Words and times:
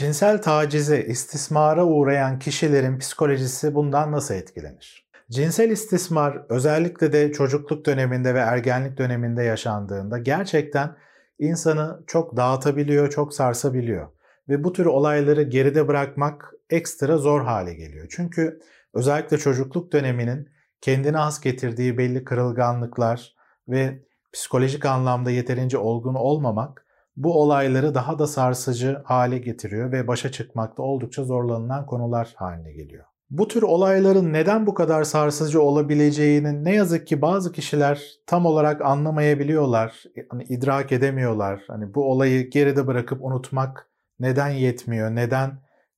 Cinsel 0.00 0.42
tacize, 0.42 1.04
istismara 1.04 1.84
uğrayan 1.84 2.38
kişilerin 2.38 2.98
psikolojisi 2.98 3.74
bundan 3.74 4.12
nasıl 4.12 4.34
etkilenir? 4.34 5.06
Cinsel 5.30 5.70
istismar 5.70 6.42
özellikle 6.48 7.12
de 7.12 7.32
çocukluk 7.32 7.86
döneminde 7.86 8.34
ve 8.34 8.38
ergenlik 8.38 8.98
döneminde 8.98 9.42
yaşandığında 9.42 10.18
gerçekten 10.18 10.96
insanı 11.38 12.04
çok 12.06 12.36
dağıtabiliyor, 12.36 13.10
çok 13.10 13.34
sarsabiliyor. 13.34 14.08
Ve 14.48 14.64
bu 14.64 14.72
tür 14.72 14.86
olayları 14.86 15.42
geride 15.42 15.88
bırakmak 15.88 16.52
ekstra 16.70 17.16
zor 17.16 17.44
hale 17.44 17.74
geliyor. 17.74 18.06
Çünkü 18.10 18.60
özellikle 18.94 19.38
çocukluk 19.38 19.92
döneminin 19.92 20.48
kendine 20.80 21.16
has 21.16 21.40
getirdiği 21.40 21.98
belli 21.98 22.24
kırılganlıklar 22.24 23.34
ve 23.68 24.02
psikolojik 24.32 24.84
anlamda 24.84 25.30
yeterince 25.30 25.78
olgun 25.78 26.14
olmamak 26.14 26.86
bu 27.22 27.40
olayları 27.40 27.94
daha 27.94 28.18
da 28.18 28.26
sarsıcı 28.26 29.02
hale 29.04 29.38
getiriyor 29.38 29.92
ve 29.92 30.08
başa 30.08 30.32
çıkmakta 30.32 30.82
oldukça 30.82 31.24
zorlanılan 31.24 31.86
konular 31.86 32.32
haline 32.36 32.72
geliyor. 32.72 33.04
Bu 33.30 33.48
tür 33.48 33.62
olayların 33.62 34.32
neden 34.32 34.66
bu 34.66 34.74
kadar 34.74 35.04
sarsıcı 35.04 35.62
olabileceğini 35.62 36.64
ne 36.64 36.74
yazık 36.74 37.06
ki 37.06 37.22
bazı 37.22 37.52
kişiler 37.52 38.02
tam 38.26 38.46
olarak 38.46 38.80
anlamayabiliyorlar, 38.80 40.04
hani 40.28 40.42
idrak 40.42 40.92
edemiyorlar. 40.92 41.62
Hani 41.68 41.94
bu 41.94 42.10
olayı 42.10 42.50
geride 42.50 42.86
bırakıp 42.86 43.24
unutmak 43.24 43.90
neden 44.20 44.48
yetmiyor? 44.48 45.10
Neden 45.10 45.50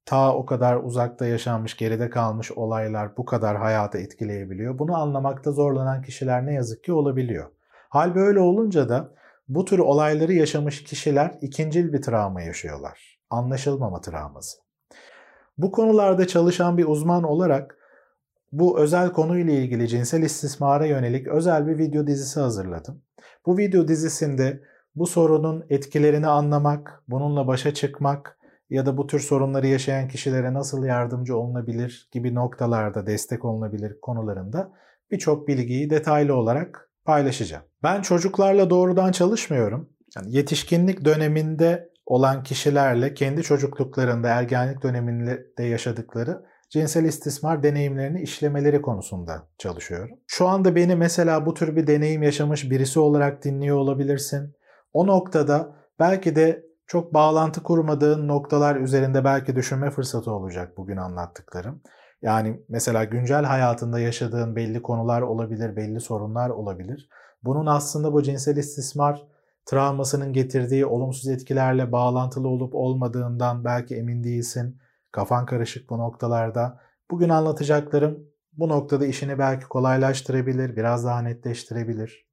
ta 0.07 0.35
o 0.35 0.47
kadar 0.47 0.77
uzakta 0.77 1.27
yaşanmış, 1.27 1.77
geride 1.77 2.11
kalmış 2.11 2.53
olaylar 2.53 3.17
bu 3.17 3.25
kadar 3.25 3.57
hayata 3.57 3.99
etkileyebiliyor? 3.99 4.79
Bunu 4.79 4.97
anlamakta 4.97 5.53
zorlanan 5.53 6.03
kişiler 6.03 6.47
ne 6.47 6.55
yazık 6.55 6.85
ki 6.85 6.93
olabiliyor. 6.93 7.51
Hal 7.89 8.15
böyle 8.15 8.41
olunca 8.41 8.89
da 8.89 9.22
bu 9.49 9.65
tür 9.65 9.79
olayları 9.79 10.33
yaşamış 10.33 10.85
kişiler 10.85 11.39
ikincil 11.41 11.93
bir 11.93 12.03
travma 12.03 12.43
yaşıyorlar. 12.43 13.19
Anlaşılmama 13.31 14.01
travması. 14.01 14.59
Bu 15.59 15.73
konularda 15.73 16.27
çalışan 16.27 16.79
bir 16.79 16.85
uzman 16.85 17.23
olarak 17.23 17.79
bu 18.53 18.79
özel 18.79 19.13
konuyla 19.13 19.53
ilgili 19.53 19.89
cinsel 19.89 20.23
istismara 20.23 20.87
yönelik 20.87 21.29
özel 21.29 21.67
bir 21.67 21.79
video 21.79 22.07
dizisi 22.07 22.41
hazırladım. 22.41 23.03
Bu 23.47 23.59
video 23.59 23.89
dizisinde 23.89 24.63
bu 24.95 25.07
sorunun 25.07 25.67
etkilerini 25.71 26.27
anlamak, 26.27 27.03
bununla 27.09 27.47
başa 27.47 27.75
çıkmak 27.75 28.39
ya 28.71 28.87
da 28.87 28.97
bu 28.97 29.07
tür 29.07 29.21
sorunları 29.21 29.67
yaşayan 29.67 30.09
kişilere 30.09 30.55
nasıl 30.55 30.85
yardımcı 30.85 31.37
olunabilir 31.37 32.09
gibi 32.13 32.35
noktalarda 32.35 33.07
destek 33.07 33.45
olunabilir 33.45 34.01
konularında 34.01 34.73
birçok 35.11 35.49
bilgiyi 35.49 35.91
detaylı 35.91 36.37
olarak 36.37 36.91
paylaşacağım. 37.05 37.65
Ben 37.83 38.03
çocuklarla 38.03 38.71
doğrudan 38.71 39.13
çalışmıyorum. 39.13 39.89
Yani 40.17 40.37
yetişkinlik 40.37 41.05
döneminde 41.05 41.93
olan 42.07 42.43
kişilerle 42.43 43.15
kendi 43.15 43.43
çocukluklarında, 43.43 44.29
ergenlik 44.29 44.83
döneminde 44.83 45.63
yaşadıkları 45.63 46.43
cinsel 46.71 47.05
istismar 47.05 47.63
deneyimlerini 47.63 48.23
işlemeleri 48.23 48.83
konusunda 48.83 49.49
çalışıyorum. 49.59 50.19
Şu 50.27 50.49
anda 50.49 50.75
beni 50.77 50.97
mesela 50.97 51.47
bu 51.47 51.55
tür 51.55 51.77
bir 51.77 51.87
deneyim 51.87 52.23
yaşamış 52.23 52.71
birisi 52.71 53.01
olarak 53.01 53.45
dinliyor 53.45 53.77
olabilirsin. 53.77 54.57
O 54.93 55.07
noktada 55.07 55.77
belki 55.99 56.37
de 56.37 56.67
çok 56.87 57.15
bağlantı 57.15 57.63
kurmadığın 57.63 58.29
noktalar 58.29 58.77
üzerinde 58.77 59.25
belki 59.25 59.57
düşünme 59.57 59.91
fırsatı 59.91 60.31
olacak 60.31 60.77
bugün 60.77 60.97
anlattıklarım. 60.97 61.83
Yani 62.23 62.61
mesela 62.69 63.05
güncel 63.05 63.45
hayatında 63.45 64.01
yaşadığın 64.01 64.57
belli 64.57 64.83
konular 64.83 65.23
olabilir, 65.23 65.77
belli 65.77 66.01
sorunlar 66.01 66.51
olabilir. 66.51 67.09
Bunun 67.45 67.67
aslında 67.67 68.13
bu 68.13 68.23
cinsel 68.23 68.57
istismar 68.57 69.27
travmasının 69.67 70.33
getirdiği 70.33 70.87
olumsuz 70.87 71.29
etkilerle 71.29 71.93
bağlantılı 71.93 72.49
olup 72.49 72.75
olmadığından 72.75 73.65
belki 73.65 73.97
emin 73.97 74.25
değilsin. 74.25 74.79
Kafan 75.13 75.47
karışık 75.47 75.91
bu 75.91 75.99
noktalarda. 75.99 76.81
Bugün 77.11 77.29
anlatacaklarım 77.29 78.27
bu 78.53 78.69
noktada 78.69 79.07
işini 79.07 79.39
belki 79.39 79.65
kolaylaştırabilir, 79.65 80.77
biraz 80.77 81.05
daha 81.05 81.23
netleştirebilir. 81.23 82.27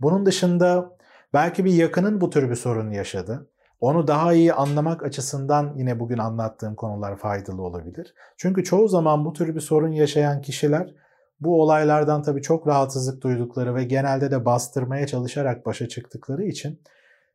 Bunun 0.00 0.26
dışında 0.26 0.96
belki 1.34 1.64
bir 1.64 1.72
yakının 1.72 2.20
bu 2.20 2.30
tür 2.30 2.50
bir 2.50 2.54
sorun 2.54 2.90
yaşadı. 2.90 3.50
Onu 3.80 4.06
daha 4.06 4.32
iyi 4.32 4.52
anlamak 4.52 5.02
açısından 5.02 5.72
yine 5.76 6.00
bugün 6.00 6.18
anlattığım 6.18 6.74
konular 6.74 7.16
faydalı 7.16 7.62
olabilir. 7.62 8.14
Çünkü 8.36 8.64
çoğu 8.64 8.88
zaman 8.88 9.24
bu 9.24 9.32
tür 9.32 9.54
bir 9.54 9.60
sorun 9.60 9.92
yaşayan 9.92 10.40
kişiler 10.40 10.94
bu 11.40 11.62
olaylardan 11.62 12.22
tabii 12.22 12.42
çok 12.42 12.66
rahatsızlık 12.66 13.22
duydukları 13.22 13.74
ve 13.74 13.84
genelde 13.84 14.30
de 14.30 14.44
bastırmaya 14.44 15.06
çalışarak 15.06 15.66
başa 15.66 15.88
çıktıkları 15.88 16.44
için 16.44 16.80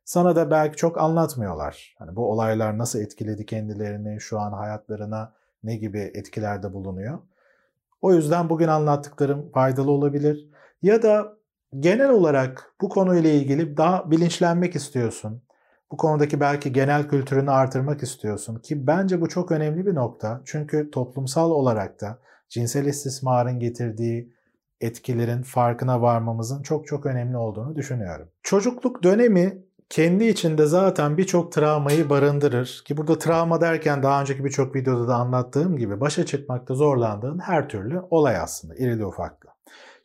sana 0.04 0.36
da 0.36 0.50
belki 0.50 0.76
çok 0.76 0.98
anlatmıyorlar. 0.98 1.94
Hani 1.98 2.16
bu 2.16 2.30
olaylar 2.30 2.78
nasıl 2.78 3.00
etkiledi 3.00 3.46
kendilerini, 3.46 4.20
şu 4.20 4.40
an 4.40 4.52
hayatlarına 4.52 5.32
ne 5.64 5.76
gibi 5.76 6.10
etkilerde 6.14 6.72
bulunuyor. 6.72 7.18
O 8.02 8.14
yüzden 8.14 8.48
bugün 8.48 8.68
anlattıklarım 8.68 9.50
faydalı 9.52 9.90
olabilir. 9.90 10.48
Ya 10.82 11.02
da 11.02 11.36
genel 11.80 12.10
olarak 12.10 12.74
bu 12.80 12.88
konuyla 12.88 13.30
ilgili 13.30 13.76
daha 13.76 14.10
bilinçlenmek 14.10 14.76
istiyorsun. 14.76 15.42
Bu 15.92 15.96
konudaki 15.96 16.40
belki 16.40 16.72
genel 16.72 17.08
kültürünü 17.08 17.50
artırmak 17.50 18.02
istiyorsun 18.02 18.56
ki 18.56 18.86
bence 18.86 19.20
bu 19.20 19.28
çok 19.28 19.52
önemli 19.52 19.86
bir 19.86 19.94
nokta. 19.94 20.40
Çünkü 20.44 20.90
toplumsal 20.90 21.50
olarak 21.50 22.00
da 22.00 22.18
cinsel 22.54 22.86
istismarın 22.86 23.58
getirdiği 23.58 24.32
etkilerin 24.80 25.42
farkına 25.42 26.02
varmamızın 26.02 26.62
çok 26.62 26.86
çok 26.86 27.06
önemli 27.06 27.36
olduğunu 27.36 27.76
düşünüyorum. 27.76 28.28
Çocukluk 28.42 29.02
dönemi 29.02 29.62
kendi 29.90 30.24
içinde 30.24 30.66
zaten 30.66 31.16
birçok 31.16 31.52
travmayı 31.52 32.10
barındırır. 32.10 32.82
Ki 32.84 32.96
burada 32.96 33.18
travma 33.18 33.60
derken 33.60 34.02
daha 34.02 34.20
önceki 34.20 34.44
birçok 34.44 34.76
videoda 34.76 35.08
da 35.08 35.14
anlattığım 35.14 35.76
gibi 35.76 36.00
başa 36.00 36.26
çıkmakta 36.26 36.74
zorlandığın 36.74 37.38
her 37.38 37.68
türlü 37.68 38.00
olay 38.10 38.36
aslında 38.36 38.74
irili 38.74 39.06
ufaklı. 39.06 39.50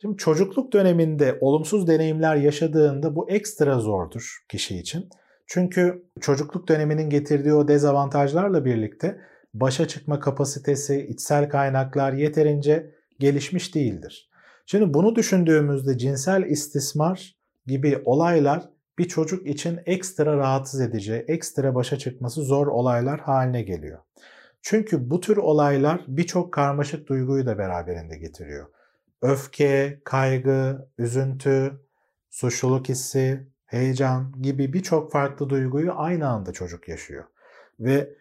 Şimdi 0.00 0.16
çocukluk 0.16 0.72
döneminde 0.72 1.38
olumsuz 1.40 1.86
deneyimler 1.86 2.36
yaşadığında 2.36 3.16
bu 3.16 3.30
ekstra 3.30 3.78
zordur 3.78 4.44
kişi 4.48 4.78
için. 4.78 5.08
Çünkü 5.46 6.04
çocukluk 6.20 6.68
döneminin 6.68 7.10
getirdiği 7.10 7.54
o 7.54 7.68
dezavantajlarla 7.68 8.64
birlikte 8.64 9.20
başa 9.54 9.88
çıkma 9.88 10.20
kapasitesi, 10.20 11.06
içsel 11.06 11.48
kaynaklar 11.48 12.12
yeterince 12.12 12.94
gelişmiş 13.18 13.74
değildir. 13.74 14.30
Şimdi 14.66 14.94
bunu 14.94 15.16
düşündüğümüzde 15.16 15.98
cinsel 15.98 16.42
istismar 16.42 17.36
gibi 17.66 18.02
olaylar 18.04 18.68
bir 18.98 19.08
çocuk 19.08 19.46
için 19.46 19.80
ekstra 19.86 20.36
rahatsız 20.36 20.80
edici, 20.80 21.24
ekstra 21.28 21.74
başa 21.74 21.98
çıkması 21.98 22.42
zor 22.42 22.66
olaylar 22.66 23.20
haline 23.20 23.62
geliyor. 23.62 23.98
Çünkü 24.62 25.10
bu 25.10 25.20
tür 25.20 25.36
olaylar 25.36 26.04
birçok 26.08 26.52
karmaşık 26.52 27.08
duyguyu 27.08 27.46
da 27.46 27.58
beraberinde 27.58 28.18
getiriyor. 28.18 28.66
Öfke, 29.22 30.00
kaygı, 30.04 30.88
üzüntü, 30.98 31.80
suçluluk 32.30 32.88
hissi, 32.88 33.46
heyecan 33.66 34.32
gibi 34.42 34.72
birçok 34.72 35.12
farklı 35.12 35.50
duyguyu 35.50 35.92
aynı 35.96 36.28
anda 36.28 36.52
çocuk 36.52 36.88
yaşıyor. 36.88 37.24
Ve 37.80 38.14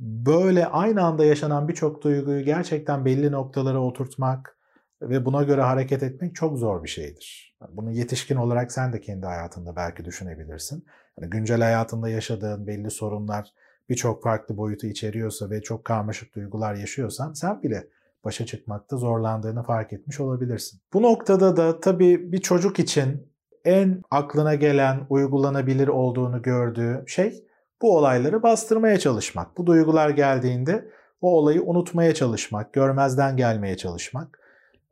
böyle 0.00 0.66
aynı 0.66 1.04
anda 1.04 1.24
yaşanan 1.24 1.68
birçok 1.68 2.02
duyguyu 2.02 2.44
gerçekten 2.44 3.04
belli 3.04 3.32
noktalara 3.32 3.80
oturtmak 3.80 4.56
ve 5.02 5.24
buna 5.24 5.42
göre 5.42 5.62
hareket 5.62 6.02
etmek 6.02 6.34
çok 6.34 6.58
zor 6.58 6.84
bir 6.84 6.88
şeydir. 6.88 7.56
Bunu 7.72 7.92
yetişkin 7.92 8.36
olarak 8.36 8.72
sen 8.72 8.92
de 8.92 9.00
kendi 9.00 9.26
hayatında 9.26 9.76
belki 9.76 10.04
düşünebilirsin. 10.04 10.84
Yani 11.18 11.30
güncel 11.30 11.60
hayatında 11.60 12.08
yaşadığın 12.08 12.66
belli 12.66 12.90
sorunlar 12.90 13.48
birçok 13.88 14.22
farklı 14.22 14.56
boyutu 14.56 14.86
içeriyorsa 14.86 15.50
ve 15.50 15.62
çok 15.62 15.84
karmaşık 15.84 16.34
duygular 16.34 16.74
yaşıyorsan 16.74 17.32
sen 17.32 17.62
bile 17.62 17.86
başa 18.24 18.46
çıkmakta 18.46 18.96
zorlandığını 18.96 19.62
fark 19.62 19.92
etmiş 19.92 20.20
olabilirsin. 20.20 20.80
Bu 20.92 21.02
noktada 21.02 21.56
da 21.56 21.80
tabii 21.80 22.32
bir 22.32 22.40
çocuk 22.40 22.78
için 22.78 23.30
en 23.64 24.02
aklına 24.10 24.54
gelen, 24.54 25.06
uygulanabilir 25.08 25.88
olduğunu 25.88 26.42
gördüğü 26.42 27.04
şey 27.06 27.44
bu 27.82 27.96
olayları 27.96 28.42
bastırmaya 28.42 28.98
çalışmak. 28.98 29.58
Bu 29.58 29.66
duygular 29.66 30.10
geldiğinde 30.10 30.90
o 31.20 31.30
olayı 31.30 31.62
unutmaya 31.62 32.14
çalışmak, 32.14 32.72
görmezden 32.72 33.36
gelmeye 33.36 33.76
çalışmak 33.76 34.40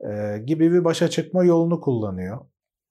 e, 0.00 0.38
gibi 0.38 0.72
bir 0.72 0.84
başa 0.84 1.10
çıkma 1.10 1.44
yolunu 1.44 1.80
kullanıyor. 1.80 2.38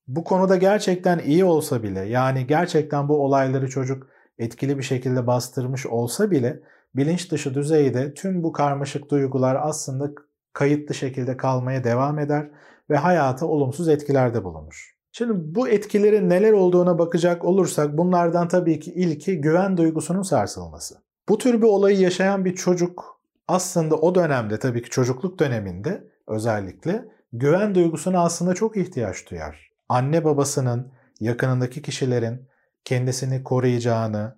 Bu 0.07 0.23
konuda 0.23 0.55
gerçekten 0.55 1.19
iyi 1.19 1.45
olsa 1.45 1.83
bile 1.83 1.99
yani 1.99 2.47
gerçekten 2.47 3.09
bu 3.09 3.25
olayları 3.25 3.69
çocuk 3.69 4.07
etkili 4.37 4.77
bir 4.77 4.83
şekilde 4.83 5.27
bastırmış 5.27 5.85
olsa 5.85 6.31
bile 6.31 6.59
bilinç 6.95 7.31
dışı 7.31 7.53
düzeyde 7.53 8.13
tüm 8.13 8.43
bu 8.43 8.51
karmaşık 8.51 9.11
duygular 9.11 9.57
aslında 9.61 10.11
kayıtlı 10.53 10.95
şekilde 10.95 11.37
kalmaya 11.37 11.83
devam 11.83 12.19
eder 12.19 12.49
ve 12.89 12.97
hayata 12.97 13.45
olumsuz 13.45 13.89
etkilerde 13.89 14.43
bulunur. 14.43 14.96
Şimdi 15.17 15.55
bu 15.55 15.69
etkilerin 15.69 16.29
neler 16.29 16.51
olduğuna 16.51 16.99
bakacak 16.99 17.45
olursak 17.45 17.97
bunlardan 17.97 18.47
tabii 18.47 18.79
ki 18.79 18.91
ilki 18.91 19.41
güven 19.41 19.77
duygusunun 19.77 20.21
sarsılması. 20.21 20.95
Bu 21.29 21.37
tür 21.37 21.61
bir 21.61 21.67
olayı 21.67 21.99
yaşayan 21.99 22.45
bir 22.45 22.55
çocuk 22.55 23.21
aslında 23.47 23.95
o 23.95 24.15
dönemde 24.15 24.59
tabii 24.59 24.81
ki 24.81 24.89
çocukluk 24.89 25.39
döneminde 25.39 26.07
özellikle 26.27 27.05
güven 27.33 27.75
duygusuna 27.75 28.23
aslında 28.23 28.53
çok 28.53 28.77
ihtiyaç 28.77 29.31
duyar. 29.31 29.71
Anne 29.89 30.23
babasının, 30.23 30.91
yakınındaki 31.19 31.81
kişilerin 31.81 32.47
kendisini 32.85 33.43
koruyacağını, 33.43 34.37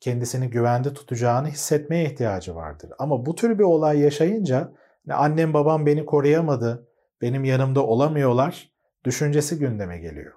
kendisini 0.00 0.50
güvende 0.50 0.94
tutacağını 0.94 1.48
hissetmeye 1.48 2.04
ihtiyacı 2.04 2.54
vardır. 2.54 2.90
Ama 2.98 3.26
bu 3.26 3.34
tür 3.34 3.58
bir 3.58 3.64
olay 3.64 3.98
yaşayınca 3.98 4.72
annem 5.10 5.54
babam 5.54 5.86
beni 5.86 6.06
koruyamadı, 6.06 6.88
benim 7.22 7.44
yanımda 7.44 7.86
olamıyorlar 7.86 8.70
düşüncesi 9.04 9.58
gündeme 9.58 9.98
geliyor. 9.98 10.32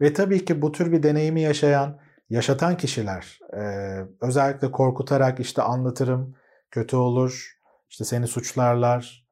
Ve 0.00 0.12
tabii 0.12 0.44
ki 0.44 0.62
bu 0.62 0.72
tür 0.72 0.92
bir 0.92 1.02
deneyimi 1.02 1.40
yaşayan, 1.40 1.98
yaşatan 2.30 2.76
kişiler 2.76 3.38
özellikle 4.20 4.70
korkutarak 4.70 5.40
işte 5.40 5.62
anlatırım, 5.62 6.36
kötü 6.70 6.96
olur, 6.96 7.58
işte 7.90 8.04
seni 8.04 8.26
suçlarlar, 8.26 9.26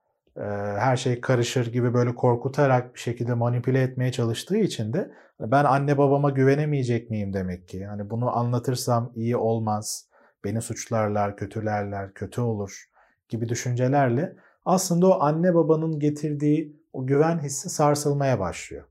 her 0.79 0.97
şey 0.97 1.21
karışır 1.21 1.73
gibi 1.73 1.95
böyle 1.95 2.15
korkutarak 2.15 2.95
bir 2.95 3.01
şekilde 3.01 3.35
manipüle 3.35 3.83
etmeye 3.83 4.13
çalıştığı 4.13 4.57
için 4.57 4.93
de 4.93 5.13
ben 5.41 5.65
anne 5.65 5.99
babama 5.99 6.31
güvenemeyecek 6.31 7.11
miyim 7.11 7.33
demek 7.33 7.69
ki. 7.69 7.77
Yani 7.77 8.11
bunu 8.11 8.37
anlatırsam 8.37 9.13
iyi 9.15 9.37
olmaz, 9.37 10.09
beni 10.45 10.63
suçlarlar, 10.63 11.37
kötülerler, 11.37 12.15
kötü 12.15 12.41
olur 12.41 12.85
gibi 13.29 13.49
düşüncelerle 13.49 14.37
aslında 14.65 15.07
o 15.07 15.21
anne 15.21 15.55
babanın 15.55 15.99
getirdiği 15.99 16.82
o 16.93 17.07
güven 17.07 17.39
hissi 17.39 17.71
sarsılmaya 17.71 18.41
başlıyor. 18.41 18.85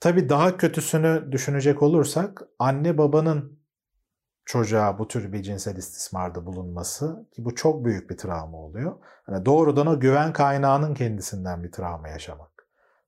Tabii 0.00 0.28
daha 0.28 0.56
kötüsünü 0.56 1.32
düşünecek 1.32 1.82
olursak 1.82 2.42
anne 2.58 2.98
babanın 2.98 3.60
çocuğa 4.44 4.98
bu 4.98 5.08
tür 5.08 5.32
bir 5.32 5.42
cinsel 5.42 5.76
istismarda 5.76 6.46
bulunması 6.46 7.28
ki 7.32 7.44
bu 7.44 7.54
çok 7.54 7.84
büyük 7.84 8.10
bir 8.10 8.16
travma 8.16 8.58
oluyor. 8.58 8.96
Hani 9.22 9.46
doğrudan 9.46 9.86
o 9.86 10.00
güven 10.00 10.32
kaynağının 10.32 10.94
kendisinden 10.94 11.64
bir 11.64 11.72
travma 11.72 12.08
yaşamak. 12.08 12.50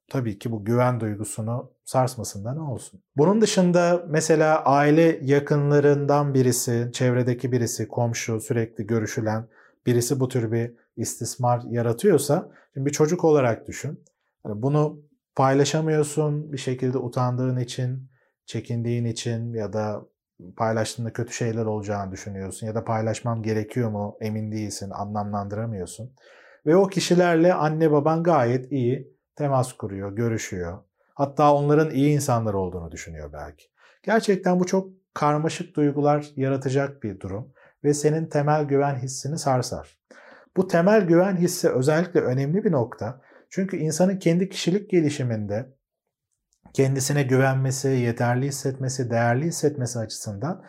Tabii 0.09 0.38
ki 0.38 0.53
bu 0.53 0.65
güven 0.65 1.00
duygusunu 1.00 1.73
sarsmasında 1.85 2.55
ne 2.55 2.61
olsun. 2.61 3.03
Bunun 3.17 3.41
dışında 3.41 4.05
mesela 4.08 4.65
aile 4.65 5.19
yakınlarından 5.23 6.35
birisi, 6.35 6.91
çevredeki 6.93 7.53
birisi, 7.53 7.88
komşu, 7.88 8.41
sürekli 8.41 8.87
görüşülen 8.87 9.49
birisi 9.87 10.20
bu 10.20 10.29
tür 10.29 10.52
bir 10.52 10.75
istismar 10.96 11.62
yaratıyorsa, 11.70 12.50
şimdi 12.75 12.87
bir 12.87 12.93
çocuk 12.93 13.25
olarak 13.25 13.67
düşün. 13.67 14.05
Yani 14.46 14.62
bunu 14.62 15.00
paylaşamıyorsun 15.37 16.52
bir 16.52 16.58
şekilde 16.58 16.99
utandığın 16.99 17.58
için, 17.58 18.11
çekindiğin 18.46 19.05
için 19.05 19.55
ya 19.55 19.73
da 19.73 20.02
paylaştığında 20.56 21.12
kötü 21.12 21.32
şeyler 21.32 21.64
olacağını 21.64 22.12
düşünüyorsun 22.12 22.67
ya 22.67 22.75
da 22.75 22.84
paylaşmam 22.84 23.43
gerekiyor 23.43 23.90
mu 23.90 24.17
emin 24.20 24.52
değilsin, 24.52 24.90
anlamlandıramıyorsun. 24.90 26.12
Ve 26.67 26.76
o 26.76 26.87
kişilerle 26.87 27.55
anne 27.55 27.93
baban 27.93 28.23
gayet 28.23 28.73
iyi 28.73 29.17
temas 29.37 29.73
kuruyor, 29.73 30.17
görüşüyor. 30.17 30.79
Hatta 31.14 31.55
onların 31.55 31.90
iyi 31.90 32.14
insanlar 32.14 32.55
olduğunu 32.55 32.90
düşünüyor 32.90 33.32
belki. 33.32 33.64
Gerçekten 34.02 34.61
bu 34.61 34.67
çok 34.67 34.88
karmaşık 35.14 35.76
duygular 35.76 36.31
yaratacak 36.37 37.02
bir 37.02 37.20
durum 37.20 37.52
ve 37.84 37.94
senin 37.94 38.26
temel 38.26 38.64
güven 38.64 38.96
hissini 38.96 39.38
sarsar. 39.38 39.99
Bu 40.56 40.69
temel 40.69 41.06
güven 41.06 41.37
hissi 41.37 41.69
özellikle 41.69 42.20
önemli 42.20 42.64
bir 42.64 42.73
nokta. 42.73 43.20
Çünkü 43.50 43.76
insanın 43.76 44.17
kendi 44.17 44.49
kişilik 44.49 44.90
gelişiminde 44.90 45.67
kendisine 46.73 47.23
güvenmesi, 47.23 47.88
yeterli 47.88 48.46
hissetmesi, 48.46 49.11
değerli 49.11 49.44
hissetmesi 49.44 49.99
açısından 49.99 50.64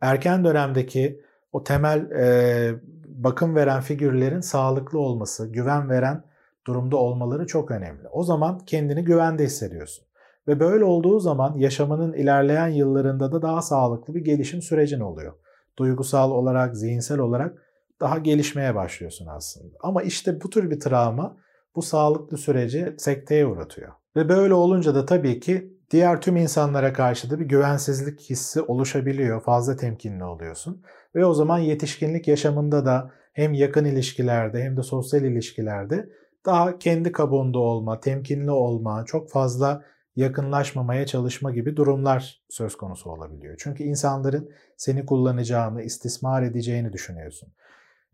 erken 0.00 0.44
dönemdeki 0.44 1.20
o 1.52 1.64
temel 1.64 2.10
e, 2.10 2.74
bakım 3.06 3.54
veren 3.54 3.80
figürlerin 3.80 4.40
sağlıklı 4.40 4.98
olması, 4.98 5.52
güven 5.52 5.90
veren 5.90 6.24
durumda 6.66 6.96
olmaları 6.96 7.46
çok 7.46 7.70
önemli. 7.70 8.08
O 8.08 8.22
zaman 8.22 8.58
kendini 8.58 9.04
güvende 9.04 9.44
hissediyorsun. 9.44 10.06
Ve 10.48 10.60
böyle 10.60 10.84
olduğu 10.84 11.20
zaman 11.20 11.56
yaşamının 11.56 12.12
ilerleyen 12.12 12.68
yıllarında 12.68 13.32
da 13.32 13.42
daha 13.42 13.62
sağlıklı 13.62 14.14
bir 14.14 14.24
gelişim 14.24 14.62
sürecin 14.62 15.00
oluyor. 15.00 15.32
Duygusal 15.78 16.30
olarak, 16.30 16.76
zihinsel 16.76 17.18
olarak 17.18 17.62
daha 18.00 18.18
gelişmeye 18.18 18.74
başlıyorsun 18.74 19.26
aslında. 19.26 19.76
Ama 19.80 20.02
işte 20.02 20.40
bu 20.42 20.50
tür 20.50 20.70
bir 20.70 20.80
travma 20.80 21.36
bu 21.76 21.82
sağlıklı 21.82 22.38
süreci 22.38 22.94
sekteye 22.98 23.46
uğratıyor. 23.46 23.92
Ve 24.16 24.28
böyle 24.28 24.54
olunca 24.54 24.94
da 24.94 25.06
tabii 25.06 25.40
ki 25.40 25.76
diğer 25.90 26.20
tüm 26.20 26.36
insanlara 26.36 26.92
karşı 26.92 27.30
da 27.30 27.40
bir 27.40 27.44
güvensizlik 27.44 28.20
hissi 28.20 28.62
oluşabiliyor. 28.62 29.42
Fazla 29.42 29.76
temkinli 29.76 30.24
oluyorsun. 30.24 30.82
Ve 31.14 31.26
o 31.26 31.34
zaman 31.34 31.58
yetişkinlik 31.58 32.28
yaşamında 32.28 32.86
da 32.86 33.10
hem 33.32 33.54
yakın 33.54 33.84
ilişkilerde 33.84 34.62
hem 34.62 34.76
de 34.76 34.82
sosyal 34.82 35.22
ilişkilerde 35.22 36.08
daha 36.46 36.78
kendi 36.78 37.12
kabuğunda 37.12 37.58
olma, 37.58 38.00
temkinli 38.00 38.50
olma, 38.50 39.04
çok 39.04 39.30
fazla 39.30 39.84
yakınlaşmamaya 40.16 41.06
çalışma 41.06 41.50
gibi 41.50 41.76
durumlar 41.76 42.42
söz 42.48 42.76
konusu 42.76 43.10
olabiliyor. 43.10 43.54
Çünkü 43.58 43.84
insanların 43.84 44.50
seni 44.76 45.06
kullanacağını, 45.06 45.82
istismar 45.82 46.42
edeceğini 46.42 46.92
düşünüyorsun. 46.92 47.52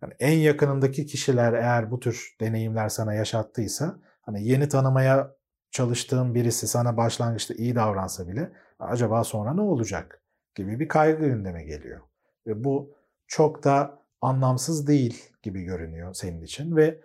Yani 0.02 0.14
en 0.20 0.38
yakınındaki 0.38 1.06
kişiler 1.06 1.52
eğer 1.52 1.90
bu 1.90 2.00
tür 2.00 2.36
deneyimler 2.40 2.88
sana 2.88 3.14
yaşattıysa, 3.14 3.98
hani 4.22 4.48
yeni 4.48 4.68
tanımaya 4.68 5.34
çalıştığın 5.70 6.34
birisi 6.34 6.68
sana 6.68 6.96
başlangıçta 6.96 7.54
iyi 7.54 7.74
davransa 7.74 8.28
bile 8.28 8.52
acaba 8.78 9.24
sonra 9.24 9.54
ne 9.54 9.60
olacak 9.60 10.22
gibi 10.54 10.80
bir 10.80 10.88
kaygı 10.88 11.26
gündeme 11.26 11.64
geliyor. 11.64 12.00
Ve 12.46 12.64
bu 12.64 12.94
çok 13.26 13.64
da 13.64 14.02
anlamsız 14.20 14.86
değil 14.86 15.28
gibi 15.42 15.62
görünüyor 15.62 16.14
senin 16.14 16.42
için 16.42 16.76
ve 16.76 17.00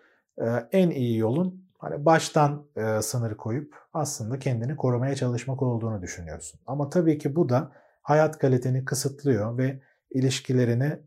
en 0.72 0.90
iyi 0.90 1.18
yolun 1.18 1.67
hani 1.78 2.06
baştan 2.06 2.66
sınır 3.02 3.38
koyup 3.38 3.76
aslında 3.94 4.40
kendini 4.40 4.76
korumaya 4.76 5.16
çalışmak 5.16 5.62
olduğunu 5.62 6.02
düşünüyorsun. 6.02 6.60
Ama 6.66 6.90
tabii 6.90 7.18
ki 7.18 7.36
bu 7.36 7.50
da 7.50 7.72
hayat 8.02 8.38
kaliteni 8.38 8.86
kısıtlıyor 8.86 9.58
ve 9.58 9.80
ilişkilerini 10.12 11.00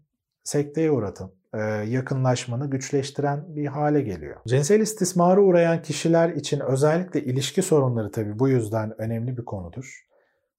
sekteye 0.44 0.90
uğratan, 0.90 1.30
yakınlaşmanı 1.86 2.70
güçleştiren 2.70 3.56
bir 3.56 3.66
hale 3.66 4.00
geliyor. 4.00 4.36
Cinsel 4.46 4.80
istismara 4.80 5.40
uğrayan 5.40 5.82
kişiler 5.82 6.28
için 6.28 6.60
özellikle 6.60 7.24
ilişki 7.24 7.62
sorunları 7.62 8.10
tabii 8.10 8.38
bu 8.38 8.48
yüzden 8.48 9.00
önemli 9.00 9.36
bir 9.36 9.44
konudur. 9.44 10.06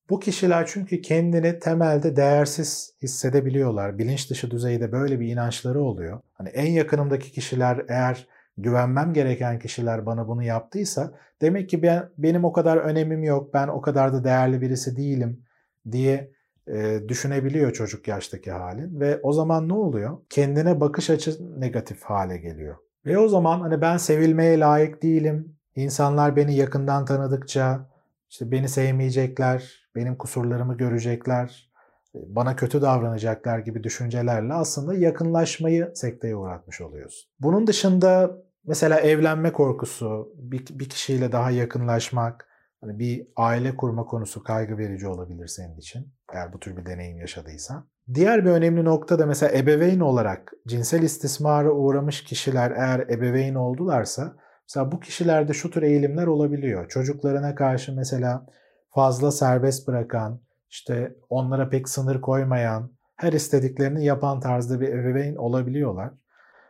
Bu 0.09 0.19
kişiler 0.19 0.65
çünkü 0.67 1.01
kendini 1.01 1.59
temelde 1.59 2.15
değersiz 2.15 2.93
hissedebiliyorlar. 3.01 3.97
Bilinç 3.97 4.29
dışı 4.29 4.51
düzeyde 4.51 4.91
böyle 4.91 5.19
bir 5.19 5.27
inançları 5.27 5.81
oluyor. 5.81 6.19
Hani 6.33 6.49
en 6.49 6.71
yakınımdaki 6.71 7.31
kişiler 7.31 7.85
eğer 7.89 8.27
güvenmem 8.57 9.13
gereken 9.13 9.59
kişiler 9.59 10.05
bana 10.05 10.27
bunu 10.27 10.43
yaptıysa 10.43 11.11
demek 11.41 11.69
ki 11.69 11.83
ben, 11.83 12.09
benim 12.17 12.45
o 12.45 12.51
kadar 12.51 12.77
önemim 12.77 13.23
yok, 13.23 13.53
ben 13.53 13.67
o 13.67 13.81
kadar 13.81 14.13
da 14.13 14.23
değerli 14.23 14.61
birisi 14.61 14.97
değilim 14.97 15.43
diye 15.91 16.31
e, 16.67 16.99
düşünebiliyor 17.07 17.73
çocuk 17.73 18.07
yaştaki 18.07 18.51
halin 18.51 18.99
ve 18.99 19.19
o 19.23 19.33
zaman 19.33 19.69
ne 19.69 19.73
oluyor? 19.73 20.17
Kendine 20.29 20.79
bakış 20.79 21.09
açı 21.09 21.59
negatif 21.61 22.03
hale 22.03 22.37
geliyor. 22.37 22.75
Ve 23.05 23.17
o 23.17 23.27
zaman 23.27 23.59
hani 23.59 23.81
ben 23.81 23.97
sevilmeye 23.97 24.59
layık 24.59 25.03
değilim. 25.03 25.55
İnsanlar 25.75 26.35
beni 26.35 26.55
yakından 26.55 27.05
tanıdıkça 27.05 27.89
işte 28.29 28.51
beni 28.51 28.69
sevmeyecekler, 28.69 29.89
benim 29.95 30.15
kusurlarımı 30.15 30.77
görecekler, 30.77 31.70
bana 32.13 32.55
kötü 32.55 32.81
davranacaklar 32.81 33.59
gibi 33.59 33.83
düşüncelerle 33.83 34.53
aslında 34.53 34.93
yakınlaşmayı 34.93 35.91
sekteye 35.95 36.35
uğratmış 36.35 36.81
oluyorsun. 36.81 37.31
Bunun 37.39 37.67
dışında 37.67 38.37
mesela 38.67 38.99
evlenme 38.99 39.53
korkusu, 39.53 40.33
bir, 40.35 40.65
bir 40.71 40.89
kişiyle 40.89 41.31
daha 41.31 41.51
yakınlaşmak, 41.51 42.47
hani 42.81 42.99
bir 42.99 43.27
aile 43.35 43.75
kurma 43.75 44.05
konusu 44.05 44.43
kaygı 44.43 44.77
verici 44.77 45.07
olabilir 45.07 45.47
senin 45.47 45.77
için 45.77 46.13
eğer 46.33 46.53
bu 46.53 46.59
tür 46.59 46.77
bir 46.77 46.85
deneyim 46.85 47.19
yaşadıysan. 47.19 47.87
Diğer 48.13 48.45
bir 48.45 48.49
önemli 48.49 48.85
nokta 48.85 49.19
da 49.19 49.25
mesela 49.25 49.57
ebeveyn 49.57 49.99
olarak 49.99 50.53
cinsel 50.67 51.03
istismara 51.03 51.71
uğramış 51.71 52.23
kişiler 52.23 52.71
eğer 52.71 52.99
ebeveyn 52.99 53.55
oldularsa 53.55 54.35
mesela 54.69 54.91
bu 54.91 54.99
kişilerde 54.99 55.53
şu 55.53 55.71
tür 55.71 55.83
eğilimler 55.83 56.27
olabiliyor. 56.27 56.89
Çocuklarına 56.89 57.55
karşı 57.55 57.95
mesela 57.95 58.45
fazla 58.89 59.31
serbest 59.31 59.87
bırakan, 59.87 60.41
işte 60.71 61.15
onlara 61.29 61.69
pek 61.69 61.89
sınır 61.89 62.21
koymayan, 62.21 62.91
her 63.15 63.33
istediklerini 63.33 64.05
yapan 64.05 64.39
tarzda 64.39 64.81
bir 64.81 64.87
ebeveyn 64.87 65.35
olabiliyorlar. 65.35 66.11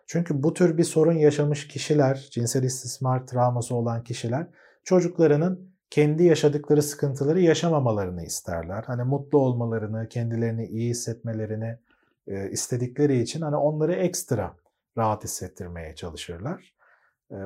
Çünkü 0.08 0.44
bu 0.44 0.54
tür 0.54 0.78
bir 0.78 0.84
sorun 0.84 1.14
yaşamış 1.14 1.68
kişiler, 1.68 2.28
cinsel 2.32 2.64
istismar 2.64 3.28
travması 3.28 3.76
olan 3.76 4.04
kişiler 4.04 4.48
çocuklarının 4.84 5.72
kendi 5.90 6.24
yaşadıkları 6.24 6.82
sıkıntıları 6.82 7.42
yaşamamalarını 7.42 8.24
isterler. 8.24 8.84
Hani 8.88 9.04
mutlu 9.04 9.38
olmalarını, 9.38 10.10
kendilerini 10.10 10.66
iyi 10.66 10.90
hissetmelerini 10.90 11.78
e, 12.28 12.50
istedikleri 12.50 13.22
için 13.22 13.42
hani 13.42 13.56
onları 13.56 13.94
ekstra 13.94 14.56
rahat 14.98 15.24
hissettirmeye 15.24 15.96
çalışırlar. 15.96 16.74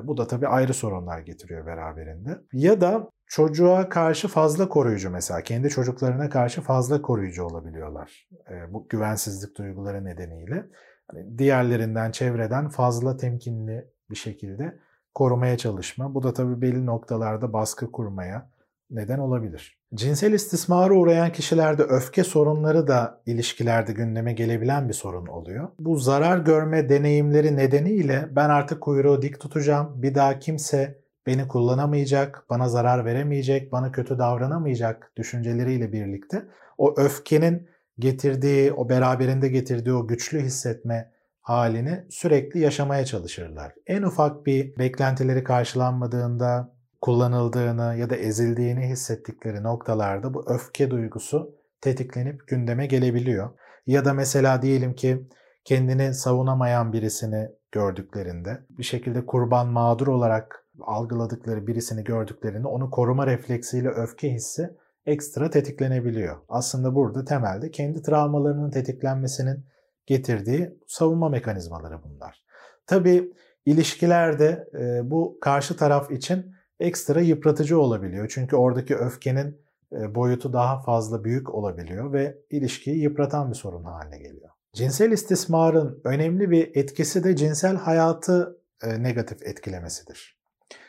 Bu 0.02 0.16
da 0.16 0.26
tabii 0.26 0.48
ayrı 0.48 0.74
sorunlar 0.74 1.18
getiriyor 1.18 1.66
beraberinde. 1.66 2.38
Ya 2.52 2.80
da 2.80 3.10
çocuğa 3.26 3.88
karşı 3.88 4.28
fazla 4.28 4.68
koruyucu 4.68 5.10
mesela 5.10 5.42
kendi 5.42 5.68
çocuklarına 5.68 6.28
karşı 6.28 6.60
fazla 6.60 7.02
koruyucu 7.02 7.44
olabiliyorlar. 7.44 8.28
Bu 8.68 8.86
güvensizlik 8.88 9.58
duyguları 9.58 10.04
nedeniyle. 10.04 10.66
Hani 11.10 11.38
diğerlerinden, 11.38 12.10
çevreden 12.10 12.68
fazla 12.68 13.16
temkinli 13.16 13.90
bir 14.10 14.16
şekilde 14.16 14.78
korumaya 15.14 15.56
çalışma. 15.56 16.14
Bu 16.14 16.22
da 16.22 16.32
tabii 16.32 16.60
belli 16.60 16.86
noktalarda 16.86 17.52
baskı 17.52 17.92
kurmaya, 17.92 18.50
neden 18.90 19.18
olabilir. 19.18 19.78
Cinsel 19.94 20.32
istismara 20.32 20.94
uğrayan 20.94 21.32
kişilerde 21.32 21.82
öfke 21.82 22.24
sorunları 22.24 22.86
da 22.86 23.22
ilişkilerde 23.26 23.92
gündeme 23.92 24.32
gelebilen 24.32 24.88
bir 24.88 24.94
sorun 24.94 25.26
oluyor. 25.26 25.68
Bu 25.78 25.98
zarar 25.98 26.38
görme 26.38 26.88
deneyimleri 26.88 27.56
nedeniyle 27.56 28.28
ben 28.30 28.48
artık 28.48 28.80
kuyruğu 28.80 29.22
dik 29.22 29.40
tutacağım, 29.40 30.02
bir 30.02 30.14
daha 30.14 30.38
kimse 30.38 30.98
beni 31.26 31.48
kullanamayacak, 31.48 32.44
bana 32.50 32.68
zarar 32.68 33.04
veremeyecek, 33.04 33.72
bana 33.72 33.92
kötü 33.92 34.18
davranamayacak 34.18 35.12
düşünceleriyle 35.16 35.92
birlikte 35.92 36.42
o 36.78 36.94
öfkenin 37.00 37.68
getirdiği, 37.98 38.72
o 38.72 38.88
beraberinde 38.88 39.48
getirdiği 39.48 39.92
o 39.92 40.06
güçlü 40.06 40.40
hissetme 40.40 41.12
halini 41.40 42.04
sürekli 42.10 42.60
yaşamaya 42.60 43.04
çalışırlar. 43.04 43.72
En 43.86 44.02
ufak 44.02 44.46
bir 44.46 44.78
beklentileri 44.78 45.44
karşılanmadığında, 45.44 46.75
kullanıldığını 47.06 47.96
ya 47.96 48.10
da 48.10 48.16
ezildiğini 48.16 48.88
hissettikleri 48.88 49.62
noktalarda 49.62 50.34
bu 50.34 50.44
öfke 50.46 50.90
duygusu 50.90 51.54
tetiklenip 51.80 52.48
gündeme 52.48 52.86
gelebiliyor. 52.86 53.50
Ya 53.86 54.04
da 54.04 54.12
mesela 54.12 54.62
diyelim 54.62 54.94
ki 54.94 55.26
kendini 55.64 56.14
savunamayan 56.14 56.92
birisini 56.92 57.48
gördüklerinde 57.72 58.58
bir 58.70 58.82
şekilde 58.82 59.26
kurban 59.26 59.66
mağdur 59.66 60.06
olarak 60.06 60.66
algıladıkları 60.80 61.66
birisini 61.66 62.04
gördüklerinde 62.04 62.68
onu 62.68 62.90
koruma 62.90 63.26
refleksiyle 63.26 63.88
öfke 63.88 64.32
hissi 64.32 64.70
ekstra 65.06 65.50
tetiklenebiliyor. 65.50 66.36
Aslında 66.48 66.94
burada 66.94 67.24
temelde 67.24 67.70
kendi 67.70 68.02
travmalarının 68.02 68.70
tetiklenmesinin 68.70 69.64
getirdiği 70.06 70.78
savunma 70.86 71.28
mekanizmaları 71.28 72.02
bunlar. 72.02 72.42
Tabi 72.86 73.32
ilişkilerde 73.66 74.68
bu 75.10 75.38
karşı 75.40 75.76
taraf 75.76 76.10
için 76.10 76.55
ekstra 76.80 77.20
yıpratıcı 77.20 77.80
olabiliyor. 77.80 78.28
Çünkü 78.34 78.56
oradaki 78.56 78.96
öfkenin 78.96 79.60
e, 79.92 80.14
boyutu 80.14 80.52
daha 80.52 80.80
fazla 80.80 81.24
büyük 81.24 81.54
olabiliyor 81.54 82.12
ve 82.12 82.38
ilişkiyi 82.50 83.02
yıpratan 83.02 83.50
bir 83.50 83.54
sorun 83.54 83.84
haline 83.84 84.18
geliyor. 84.18 84.50
Cinsel 84.72 85.10
istismarın 85.10 86.00
önemli 86.04 86.50
bir 86.50 86.76
etkisi 86.76 87.24
de 87.24 87.36
cinsel 87.36 87.76
hayatı 87.76 88.58
e, 88.82 89.02
negatif 89.02 89.42
etkilemesidir. 89.42 90.36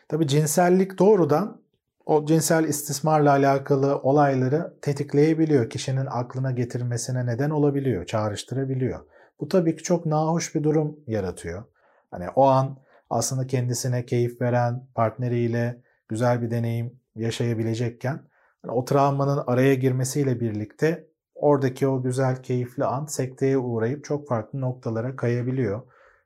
Tabi 0.10 0.27
cinsellik 0.27 1.00
doğrudan 1.00 1.62
o 2.06 2.25
cinsel 2.25 2.63
istismarla 2.63 3.32
alakalı 3.32 3.98
olayları 3.98 4.74
tetikleyebiliyor. 4.82 5.70
Kişinin 5.70 6.06
aklına 6.10 6.51
getirmesine 6.51 7.25
neden 7.25 7.50
olabiliyor, 7.50 8.06
çağrıştırabiliyor. 8.06 9.00
Bu 9.39 9.48
tabii 9.48 9.75
ki 9.75 9.84
çok 9.84 10.06
nahoş 10.06 10.56
bir 10.56 10.63
durum 10.63 11.00
yaratıyor. 11.08 11.63
Hani 12.12 12.29
o 12.36 12.46
an 12.46 12.77
aslında 13.10 13.48
kendisine 13.48 14.06
keyif 14.06 14.42
veren 14.42 14.88
partneriyle 14.96 15.82
güzel 16.08 16.42
bir 16.42 16.52
deneyim 16.52 17.00
yaşayabilecekken 17.16 18.20
hani 18.62 18.72
o 18.72 18.86
travmanın 18.86 19.44
araya 19.48 19.74
girmesiyle 19.74 20.40
birlikte 20.40 21.08
oradaki 21.36 21.88
o 21.88 22.04
güzel 22.04 22.44
keyifli 22.44 22.86
an 22.86 23.06
sekteye 23.06 23.58
uğrayıp 23.58 24.06
çok 24.06 24.28
farklı 24.28 24.62
noktalara 24.62 25.16
kayabiliyor. 25.16 25.82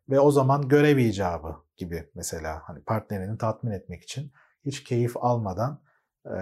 Ve 0.09 0.19
o 0.19 0.31
zaman 0.31 0.67
görev 0.67 0.97
icabı 0.97 1.55
gibi 1.77 2.09
mesela 2.15 2.61
hani 2.65 2.83
partnerini 2.83 3.37
tatmin 3.37 3.71
etmek 3.71 4.03
için 4.03 4.31
hiç 4.65 4.83
keyif 4.83 5.17
almadan 5.17 5.81
e, 6.25 6.37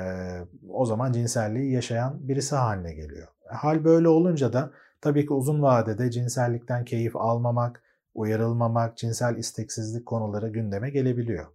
o 0.69 0.85
zaman 0.85 1.11
cinselliği 1.11 1.73
yaşayan 1.73 2.27
birisi 2.27 2.55
haline 2.55 2.93
geliyor. 2.93 3.27
Hal 3.49 3.83
böyle 3.83 4.09
olunca 4.09 4.53
da 4.53 4.71
tabii 5.01 5.25
ki 5.25 5.33
uzun 5.33 5.61
vadede 5.61 6.11
cinsellikten 6.11 6.85
keyif 6.85 7.15
almamak, 7.15 7.83
uyarılmamak, 8.19 8.97
cinsel 8.97 9.37
isteksizlik 9.37 10.05
konuları 10.05 10.49
gündeme 10.49 10.89
gelebiliyor. 10.89 11.45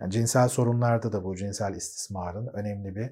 Yani 0.00 0.12
cinsel 0.12 0.48
sorunlarda 0.48 1.12
da 1.12 1.24
bu 1.24 1.36
cinsel 1.36 1.74
istismarın 1.74 2.46
önemli 2.46 2.96
bir 2.96 3.10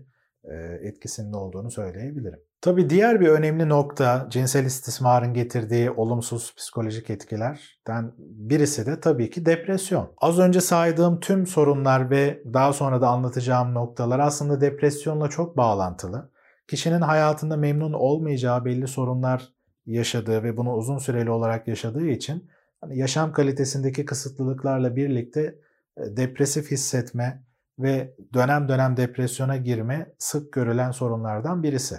etkisinin 0.83 1.33
olduğunu 1.33 1.71
söyleyebilirim. 1.71 2.41
Tabii 2.61 2.91
diğer 2.91 3.21
bir 3.21 3.29
önemli 3.29 3.69
nokta 3.69 4.27
cinsel 4.31 4.65
istismarın 4.65 5.35
getirdiği 5.35 5.91
olumsuz 5.91 6.55
psikolojik 6.57 7.11
etkilerden 7.11 8.13
birisi 8.19 8.87
de 8.87 9.01
tabii 9.01 9.31
ki 9.31 9.47
depresyon. 9.47 10.13
Az 10.19 10.39
önce 10.39 10.61
saydığım 10.61 11.21
tüm 11.21 11.47
sorunlar 11.47 12.11
ve 12.11 12.43
daha 12.53 12.73
sonra 12.73 13.01
da 13.01 13.09
anlatacağım 13.09 13.75
noktalar 13.75 14.19
aslında 14.19 14.61
depresyonla 14.61 15.29
çok 15.29 15.57
bağlantılı. 15.57 16.31
Kişinin 16.69 17.01
hayatında 17.01 17.57
memnun 17.57 17.93
olmayacağı 17.93 18.65
belli 18.65 18.89
sorunlar 18.89 19.49
yaşadığı 19.87 20.43
ve 20.43 20.57
bunu 20.57 20.75
uzun 20.75 20.99
süreli 20.99 21.31
olarak 21.31 21.69
yaşadığı 21.69 22.07
için 22.07 22.51
hani 22.85 22.99
yaşam 22.99 23.33
kalitesindeki 23.33 24.05
kısıtlılıklarla 24.05 24.97
birlikte 24.97 25.59
depresif 25.99 26.71
hissetme 26.71 27.45
ve 27.79 28.15
dönem 28.35 28.69
dönem 28.69 28.97
depresyona 28.97 29.57
girme 29.57 30.15
sık 30.19 30.53
görülen 30.53 30.91
sorunlardan 30.91 31.63
birisi. 31.63 31.97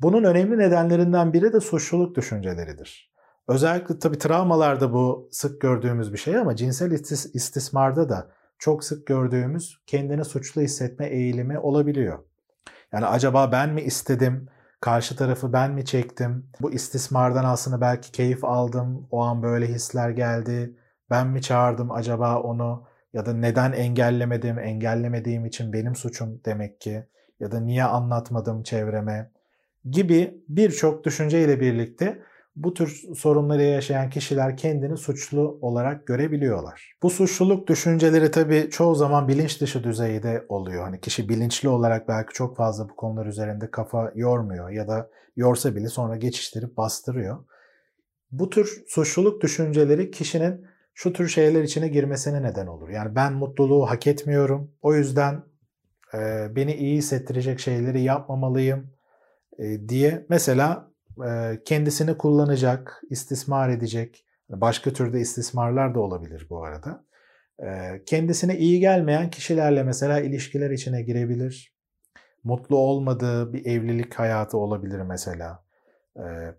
Bunun 0.00 0.24
önemli 0.24 0.58
nedenlerinden 0.58 1.32
biri 1.32 1.52
de 1.52 1.60
suçluluk 1.60 2.16
düşünceleridir. 2.16 3.12
Özellikle 3.48 3.98
tabii 3.98 4.18
travmalarda 4.18 4.92
bu 4.92 5.28
sık 5.32 5.60
gördüğümüz 5.60 6.12
bir 6.12 6.18
şey 6.18 6.36
ama 6.36 6.56
cinsel 6.56 6.90
istismarda 7.34 8.08
da 8.08 8.30
çok 8.58 8.84
sık 8.84 9.06
gördüğümüz 9.06 9.82
kendini 9.86 10.24
suçlu 10.24 10.62
hissetme 10.62 11.06
eğilimi 11.06 11.58
olabiliyor. 11.58 12.18
Yani 12.92 13.06
acaba 13.06 13.52
ben 13.52 13.74
mi 13.74 13.82
istedim, 13.82 14.48
karşı 14.80 15.16
tarafı 15.16 15.52
ben 15.52 15.72
mi 15.72 15.84
çektim, 15.84 16.50
bu 16.60 16.72
istismardan 16.72 17.44
aslında 17.44 17.80
belki 17.80 18.12
keyif 18.12 18.44
aldım, 18.44 19.08
o 19.10 19.20
an 19.22 19.42
böyle 19.42 19.66
hisler 19.68 20.10
geldi, 20.10 20.76
ben 21.10 21.26
mi 21.26 21.42
çağırdım 21.42 21.90
acaba 21.90 22.40
onu? 22.42 22.84
Ya 23.12 23.26
da 23.26 23.32
neden 23.32 23.72
engellemedim, 23.72 24.58
engellemediğim 24.58 25.46
için 25.46 25.72
benim 25.72 25.96
suçum 25.96 26.40
demek 26.44 26.80
ki. 26.80 27.06
Ya 27.40 27.52
da 27.52 27.60
niye 27.60 27.84
anlatmadım 27.84 28.62
çevreme? 28.62 29.30
Gibi 29.90 30.44
birçok 30.48 31.04
düşünceyle 31.04 31.60
birlikte 31.60 32.22
bu 32.56 32.74
tür 32.74 33.02
sorunları 33.14 33.62
yaşayan 33.62 34.10
kişiler 34.10 34.56
kendini 34.56 34.96
suçlu 34.96 35.58
olarak 35.60 36.06
görebiliyorlar. 36.06 36.96
Bu 37.02 37.10
suçluluk 37.10 37.68
düşünceleri 37.68 38.30
tabii 38.30 38.68
çoğu 38.70 38.94
zaman 38.94 39.28
bilinç 39.28 39.60
dışı 39.60 39.84
düzeyde 39.84 40.46
oluyor. 40.48 40.84
Hani 40.84 41.00
kişi 41.00 41.28
bilinçli 41.28 41.68
olarak 41.68 42.08
belki 42.08 42.32
çok 42.32 42.56
fazla 42.56 42.88
bu 42.88 42.96
konular 42.96 43.26
üzerinde 43.26 43.70
kafa 43.70 44.12
yormuyor 44.14 44.70
ya 44.70 44.88
da 44.88 45.10
yorsa 45.36 45.76
bile 45.76 45.88
sonra 45.88 46.16
geçiştirip 46.16 46.76
bastırıyor. 46.76 47.44
Bu 48.30 48.50
tür 48.50 48.84
suçluluk 48.88 49.42
düşünceleri 49.42 50.10
kişinin 50.10 50.66
şu 50.94 51.12
tür 51.12 51.28
şeyler 51.28 51.62
içine 51.62 51.88
girmesine 51.88 52.42
neden 52.42 52.66
olur. 52.66 52.88
Yani 52.88 53.14
ben 53.14 53.32
mutluluğu 53.32 53.90
hak 53.90 54.06
etmiyorum. 54.06 54.70
O 54.82 54.94
yüzden 54.94 55.42
beni 56.50 56.74
iyi 56.74 56.96
hissettirecek 56.96 57.60
şeyleri 57.60 58.02
yapmamalıyım 58.02 58.90
diye 59.88 60.26
mesela 60.28 60.90
kendisini 61.64 62.18
kullanacak, 62.18 63.02
istismar 63.10 63.68
edecek, 63.68 64.24
başka 64.50 64.92
türde 64.92 65.20
istismarlar 65.20 65.94
da 65.94 66.00
olabilir 66.00 66.46
bu 66.50 66.64
arada. 66.64 67.04
Kendisine 68.06 68.58
iyi 68.58 68.80
gelmeyen 68.80 69.30
kişilerle 69.30 69.82
mesela 69.82 70.20
ilişkiler 70.20 70.70
içine 70.70 71.02
girebilir. 71.02 71.76
Mutlu 72.44 72.76
olmadığı 72.76 73.52
bir 73.52 73.66
evlilik 73.66 74.14
hayatı 74.14 74.58
olabilir 74.58 75.00
mesela. 75.00 75.64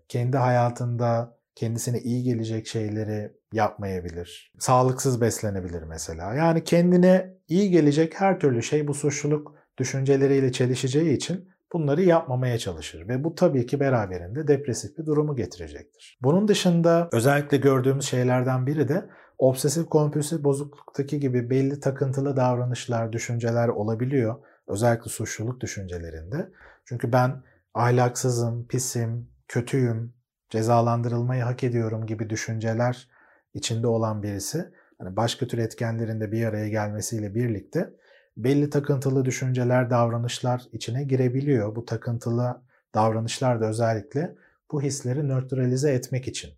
Kendi 0.08 0.36
hayatında 0.36 1.38
kendisine 1.54 1.98
iyi 2.00 2.22
gelecek 2.22 2.66
şeyleri 2.66 3.32
yapmayabilir. 3.52 4.52
Sağlıksız 4.58 5.20
beslenebilir 5.20 5.82
mesela. 5.82 6.34
Yani 6.34 6.64
kendine 6.64 7.34
iyi 7.48 7.70
gelecek 7.70 8.20
her 8.20 8.40
türlü 8.40 8.62
şey 8.62 8.88
bu 8.88 8.94
suçluluk 8.94 9.54
düşünceleriyle 9.78 10.52
çelişeceği 10.52 11.16
için 11.16 11.48
bunları 11.72 12.02
yapmamaya 12.02 12.58
çalışır 12.58 13.08
ve 13.08 13.24
bu 13.24 13.34
tabii 13.34 13.66
ki 13.66 13.80
beraberinde 13.80 14.48
depresif 14.48 14.98
bir 14.98 15.06
durumu 15.06 15.36
getirecektir. 15.36 16.18
Bunun 16.22 16.48
dışında 16.48 17.08
özellikle 17.12 17.56
gördüğümüz 17.56 18.04
şeylerden 18.04 18.66
biri 18.66 18.88
de 18.88 19.10
obsesif 19.38 19.86
kompulsif 19.86 20.44
bozukluktaki 20.44 21.20
gibi 21.20 21.50
belli 21.50 21.80
takıntılı 21.80 22.36
davranışlar, 22.36 23.12
düşünceler 23.12 23.68
olabiliyor. 23.68 24.36
Özellikle 24.66 25.10
suçluluk 25.10 25.60
düşüncelerinde. 25.60 26.48
Çünkü 26.84 27.12
ben 27.12 27.42
ahlaksızım, 27.74 28.66
pisim, 28.66 29.28
kötüyüm, 29.48 30.14
cezalandırılmayı 30.50 31.42
hak 31.42 31.64
ediyorum 31.64 32.06
gibi 32.06 32.30
düşünceler 32.30 33.08
içinde 33.54 33.86
olan 33.86 34.22
birisi 34.22 34.68
hani 34.98 35.16
başka 35.16 35.46
tür 35.46 35.58
etkenlerin 35.58 36.20
de 36.20 36.32
bir 36.32 36.44
araya 36.44 36.68
gelmesiyle 36.68 37.34
birlikte 37.34 37.90
belli 38.38 38.70
takıntılı 38.70 39.24
düşünceler, 39.24 39.90
davranışlar 39.90 40.62
içine 40.72 41.04
girebiliyor. 41.04 41.76
Bu 41.76 41.84
takıntılı 41.84 42.60
davranışlar 42.94 43.60
da 43.60 43.66
özellikle 43.68 44.34
bu 44.72 44.82
hisleri 44.82 45.28
nötralize 45.28 45.92
etmek 45.92 46.28
için 46.28 46.50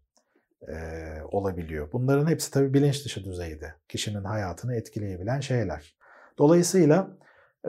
e, 0.69 0.75
olabiliyor. 1.31 1.89
Bunların 1.93 2.27
hepsi 2.27 2.51
tabii 2.51 2.75
bilinç 2.75 3.05
dışı 3.05 3.25
düzeyde 3.25 3.75
kişinin 3.89 4.25
hayatını 4.25 4.77
etkileyebilen 4.77 5.41
şeyler. 5.41 5.95
Dolayısıyla 6.39 7.11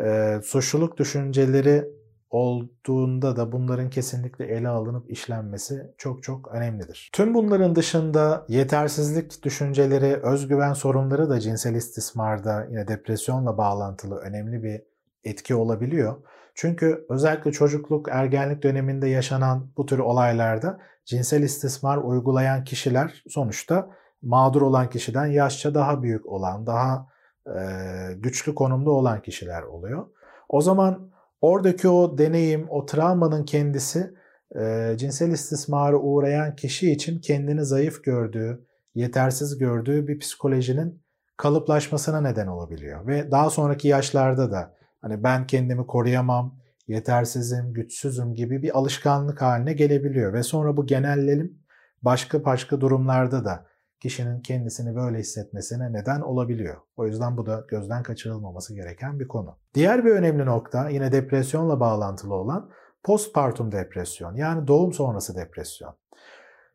e, 0.03 0.39
suçluluk 0.43 0.97
düşünceleri 0.97 2.00
olduğunda 2.31 3.35
da 3.35 3.51
bunların 3.51 3.89
kesinlikle 3.89 4.45
ele 4.45 4.67
alınıp 4.67 5.11
işlenmesi 5.11 5.93
çok 5.97 6.23
çok 6.23 6.47
önemlidir. 6.47 7.09
Tüm 7.13 7.33
bunların 7.33 7.75
dışında 7.75 8.45
yetersizlik 8.47 9.43
düşünceleri, 9.43 10.15
özgüven 10.15 10.73
sorunları 10.73 11.29
da 11.29 11.39
cinsel 11.39 11.75
istismarda 11.75 12.65
yine 12.69 12.87
depresyonla 12.87 13.57
bağlantılı 13.57 14.15
önemli 14.15 14.63
bir 14.63 14.81
etki 15.23 15.55
olabiliyor. 15.55 16.15
Çünkü 16.55 17.05
özellikle 17.09 17.51
çocukluk, 17.51 18.07
ergenlik 18.11 18.63
döneminde 18.63 19.07
yaşanan 19.07 19.67
bu 19.77 19.85
tür 19.85 19.99
olaylarda 19.99 20.79
cinsel 21.05 21.43
istismar 21.43 21.97
uygulayan 21.97 22.63
kişiler 22.63 23.23
sonuçta 23.29 23.89
mağdur 24.21 24.61
olan 24.61 24.89
kişiden 24.89 25.25
yaşça 25.25 25.73
daha 25.73 26.03
büyük 26.03 26.25
olan, 26.25 26.67
daha 26.67 27.07
e, 27.47 27.59
güçlü 28.15 28.55
konumda 28.55 28.91
olan 28.91 29.21
kişiler 29.21 29.63
oluyor. 29.63 30.07
O 30.49 30.61
zaman 30.61 31.10
oradaki 31.41 31.89
o 31.89 32.17
deneyim, 32.17 32.67
o 32.69 32.85
travmanın 32.85 33.45
kendisi 33.45 34.13
e, 34.59 34.93
cinsel 34.97 35.31
istismara 35.31 35.97
uğrayan 35.97 36.55
kişi 36.55 36.91
için 36.91 37.19
kendini 37.19 37.65
zayıf 37.65 38.03
gördüğü, 38.03 38.65
yetersiz 38.95 39.57
gördüğü 39.57 40.07
bir 40.07 40.19
psikolojinin 40.19 41.03
kalıplaşmasına 41.37 42.21
neden 42.21 42.47
olabiliyor. 42.47 43.07
Ve 43.07 43.31
daha 43.31 43.49
sonraki 43.49 43.87
yaşlarda 43.87 44.51
da 44.51 44.75
hani 45.01 45.23
ben 45.23 45.47
kendimi 45.47 45.87
koruyamam, 45.87 46.55
yetersizim, 46.87 47.73
güçsüzüm 47.73 48.33
gibi 48.33 48.61
bir 48.61 48.77
alışkanlık 48.77 49.41
haline 49.41 49.73
gelebiliyor. 49.73 50.33
Ve 50.33 50.43
sonra 50.43 50.77
bu 50.77 50.85
genellelim 50.85 51.59
başka 52.01 52.45
başka 52.45 52.81
durumlarda 52.81 53.45
da 53.45 53.65
kişinin 54.01 54.41
kendisini 54.41 54.95
böyle 54.95 55.17
hissetmesine 55.17 55.93
neden 55.93 56.21
olabiliyor. 56.21 56.77
O 56.97 57.07
yüzden 57.07 57.37
bu 57.37 57.45
da 57.45 57.65
gözden 57.69 58.03
kaçırılmaması 58.03 58.75
gereken 58.75 59.19
bir 59.19 59.27
konu. 59.27 59.57
Diğer 59.73 60.05
bir 60.05 60.11
önemli 60.11 60.45
nokta 60.45 60.89
yine 60.89 61.11
depresyonla 61.11 61.79
bağlantılı 61.79 62.33
olan 62.33 62.69
postpartum 63.03 63.71
depresyon 63.71 64.35
yani 64.35 64.67
doğum 64.67 64.93
sonrası 64.93 65.35
depresyon. 65.35 65.95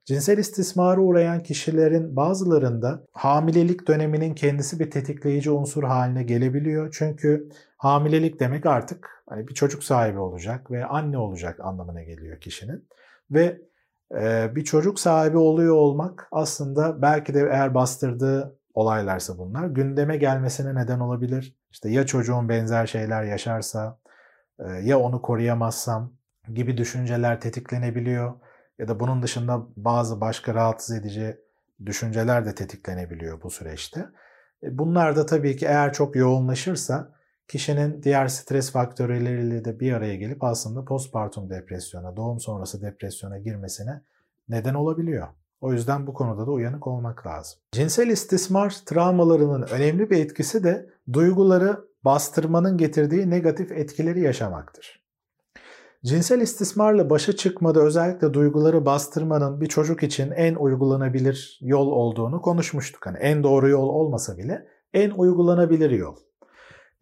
Cinsel 0.04 0.38
istismara 0.38 1.00
uğrayan 1.00 1.42
kişilerin 1.42 2.16
bazılarında 2.16 3.06
hamilelik 3.12 3.88
döneminin 3.88 4.34
kendisi 4.34 4.80
bir 4.80 4.90
tetikleyici 4.90 5.50
unsur 5.50 5.82
haline 5.84 6.22
gelebiliyor. 6.22 6.94
Çünkü 6.98 7.48
hamilelik 7.76 8.40
demek 8.40 8.66
artık 8.66 9.22
hani 9.28 9.48
bir 9.48 9.54
çocuk 9.54 9.84
sahibi 9.84 10.18
olacak 10.18 10.70
ve 10.70 10.84
anne 10.84 11.18
olacak 11.18 11.60
anlamına 11.60 12.02
geliyor 12.02 12.40
kişinin. 12.40 12.88
Ve 13.30 13.60
bir 14.54 14.64
çocuk 14.64 15.00
sahibi 15.00 15.38
oluyor 15.38 15.74
olmak 15.74 16.28
aslında 16.32 17.02
belki 17.02 17.34
de 17.34 17.40
eğer 17.40 17.74
bastırdığı 17.74 18.58
olaylarsa 18.74 19.38
bunlar 19.38 19.66
gündeme 19.66 20.16
gelmesine 20.16 20.74
neden 20.74 21.00
olabilir. 21.00 21.56
İşte 21.70 21.90
ya 21.90 22.06
çocuğun 22.06 22.48
benzer 22.48 22.86
şeyler 22.86 23.22
yaşarsa 23.22 23.98
ya 24.82 24.98
onu 24.98 25.22
koruyamazsam 25.22 26.12
gibi 26.54 26.78
düşünceler 26.78 27.40
tetiklenebiliyor 27.40 28.34
ya 28.78 28.88
da 28.88 29.00
bunun 29.00 29.22
dışında 29.22 29.66
bazı 29.76 30.20
başka 30.20 30.54
rahatsız 30.54 30.96
edici 30.96 31.36
düşünceler 31.86 32.46
de 32.46 32.54
tetiklenebiliyor 32.54 33.42
bu 33.42 33.50
süreçte. 33.50 34.00
E, 34.62 34.78
bunlar 34.78 35.16
da 35.16 35.26
tabii 35.26 35.56
ki 35.56 35.66
eğer 35.66 35.92
çok 35.92 36.16
yoğunlaşırsa 36.16 37.15
kişinin 37.48 38.02
diğer 38.02 38.28
stres 38.28 38.72
faktörleriyle 38.72 39.64
de 39.64 39.80
bir 39.80 39.92
araya 39.92 40.16
gelip 40.16 40.44
aslında 40.44 40.84
postpartum 40.84 41.50
depresyona, 41.50 42.16
doğum 42.16 42.40
sonrası 42.40 42.82
depresyona 42.82 43.38
girmesine 43.38 44.02
neden 44.48 44.74
olabiliyor. 44.74 45.28
O 45.60 45.72
yüzden 45.72 46.06
bu 46.06 46.14
konuda 46.14 46.46
da 46.46 46.50
uyanık 46.50 46.86
olmak 46.86 47.26
lazım. 47.26 47.58
Cinsel 47.72 48.08
istismar 48.08 48.76
travmalarının 48.86 49.62
önemli 49.62 50.10
bir 50.10 50.18
etkisi 50.18 50.64
de 50.64 50.90
duyguları 51.12 51.84
bastırmanın 52.04 52.78
getirdiği 52.78 53.30
negatif 53.30 53.72
etkileri 53.72 54.20
yaşamaktır. 54.20 55.06
Cinsel 56.04 56.40
istismarla 56.40 57.10
başa 57.10 57.36
çıkmada 57.36 57.80
özellikle 57.80 58.34
duyguları 58.34 58.86
bastırmanın 58.86 59.60
bir 59.60 59.66
çocuk 59.66 60.02
için 60.02 60.30
en 60.30 60.54
uygulanabilir 60.54 61.58
yol 61.62 61.86
olduğunu 61.86 62.42
konuşmuştuk. 62.42 63.06
Hani 63.06 63.18
en 63.18 63.42
doğru 63.42 63.68
yol 63.68 63.88
olmasa 63.88 64.38
bile 64.38 64.66
en 64.94 65.10
uygulanabilir 65.10 65.90
yol. 65.90 66.16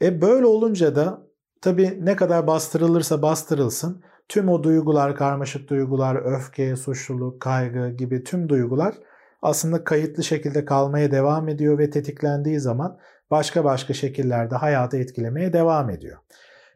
E 0.03 0.21
böyle 0.21 0.47
olunca 0.47 0.97
da 0.97 1.23
tabii 1.61 1.99
ne 2.03 2.17
kadar 2.17 2.47
bastırılırsa 2.47 3.23
bastırılsın 3.23 4.03
tüm 4.29 4.49
o 4.49 4.63
duygular, 4.63 5.17
karmaşık 5.17 5.71
duygular, 5.71 6.37
öfke, 6.37 6.77
suçluluk, 6.77 7.41
kaygı 7.41 7.91
gibi 7.91 8.25
tüm 8.25 8.49
duygular 8.49 8.95
aslında 9.43 9.85
kayıtlı 9.85 10.25
şekilde 10.25 10.65
kalmaya 10.65 11.11
devam 11.11 11.49
ediyor 11.49 11.79
ve 11.79 11.91
tetiklendiği 11.91 12.61
zaman 12.61 12.99
başka 13.31 13.65
başka 13.65 13.95
şekillerde 13.95 14.55
hayatı 14.55 14.97
etkilemeye 14.97 15.53
devam 15.53 15.91
ediyor. 15.91 16.19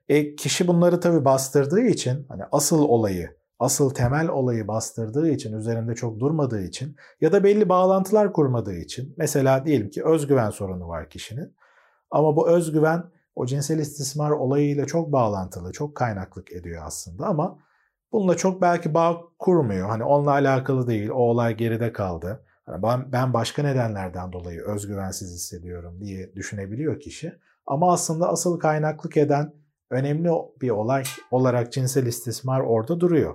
E, 0.08 0.36
kişi 0.36 0.68
bunları 0.68 1.00
tabii 1.00 1.24
bastırdığı 1.24 1.80
için 1.80 2.26
hani 2.28 2.42
asıl 2.52 2.82
olayı, 2.82 3.36
asıl 3.58 3.90
temel 3.90 4.28
olayı 4.28 4.68
bastırdığı 4.68 5.30
için, 5.30 5.52
üzerinde 5.52 5.94
çok 5.94 6.20
durmadığı 6.20 6.62
için 6.62 6.96
ya 7.20 7.32
da 7.32 7.44
belli 7.44 7.68
bağlantılar 7.68 8.32
kurmadığı 8.32 8.74
için 8.74 9.14
mesela 9.16 9.66
diyelim 9.66 9.90
ki 9.90 10.04
özgüven 10.04 10.50
sorunu 10.50 10.88
var 10.88 11.10
kişinin. 11.10 11.54
Ama 12.10 12.36
bu 12.36 12.48
özgüven 12.48 13.04
o 13.34 13.46
cinsel 13.46 13.78
istismar 13.78 14.30
olayıyla 14.30 14.86
çok 14.86 15.12
bağlantılı, 15.12 15.72
çok 15.72 15.94
kaynaklık 15.94 16.52
ediyor 16.52 16.82
aslında 16.86 17.26
ama 17.26 17.58
bununla 18.12 18.36
çok 18.36 18.62
belki 18.62 18.94
bağ 18.94 19.20
kurmuyor. 19.38 19.88
Hani 19.88 20.04
onunla 20.04 20.30
alakalı 20.30 20.86
değil, 20.86 21.10
o 21.10 21.14
olay 21.14 21.56
geride 21.56 21.92
kaldı. 21.92 22.44
Hani 22.66 22.82
ben, 22.82 23.12
ben 23.12 23.32
başka 23.32 23.62
nedenlerden 23.62 24.32
dolayı 24.32 24.62
özgüvensiz 24.62 25.34
hissediyorum 25.34 26.00
diye 26.00 26.34
düşünebiliyor 26.34 27.00
kişi. 27.00 27.32
Ama 27.66 27.92
aslında 27.92 28.28
asıl 28.28 28.58
kaynaklık 28.58 29.16
eden 29.16 29.54
önemli 29.90 30.30
bir 30.60 30.70
olay 30.70 31.02
olarak 31.30 31.72
cinsel 31.72 32.06
istismar 32.06 32.60
orada 32.60 33.00
duruyor. 33.00 33.34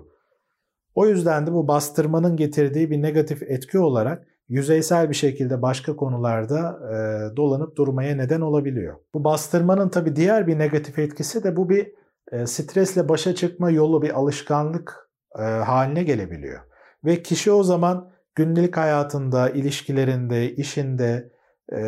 O 0.95 1.07
yüzden 1.07 1.47
de 1.47 1.53
bu 1.53 1.67
bastırmanın 1.67 2.37
getirdiği 2.37 2.91
bir 2.91 3.01
negatif 3.01 3.43
etki 3.43 3.79
olarak 3.79 4.27
yüzeysel 4.49 5.09
bir 5.09 5.15
şekilde 5.15 5.61
başka 5.61 5.95
konularda 5.95 6.79
e, 6.91 6.95
dolanıp 7.37 7.75
durmaya 7.75 8.15
neden 8.15 8.41
olabiliyor. 8.41 8.95
Bu 9.13 9.23
bastırmanın 9.23 9.89
tabi 9.89 10.15
diğer 10.15 10.47
bir 10.47 10.59
negatif 10.59 10.99
etkisi 10.99 11.43
de 11.43 11.55
bu 11.55 11.69
bir 11.69 11.91
e, 12.31 12.47
stresle 12.47 13.09
başa 13.09 13.35
çıkma 13.35 13.69
yolu, 13.69 14.01
bir 14.01 14.19
alışkanlık 14.19 15.09
e, 15.39 15.41
haline 15.41 16.03
gelebiliyor. 16.03 16.61
Ve 17.05 17.23
kişi 17.23 17.51
o 17.51 17.63
zaman 17.63 18.11
günlük 18.35 18.77
hayatında, 18.77 19.49
ilişkilerinde, 19.49 20.55
işinde, 20.55 21.31
e, 21.73 21.79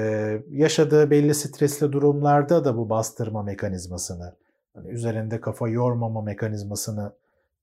yaşadığı 0.50 1.12
belli 1.12 1.36
stresli 1.36 1.91
durumlarda 1.91 2.65
da 2.65 2.78
bu 2.78 2.89
bastırma 2.89 3.44
mekanizmasını 3.44 4.36
hani 4.74 4.89
üzerinde 4.89 5.41
kafa 5.41 5.70
yormama 5.70 6.22
mekanizmasını 6.22 7.12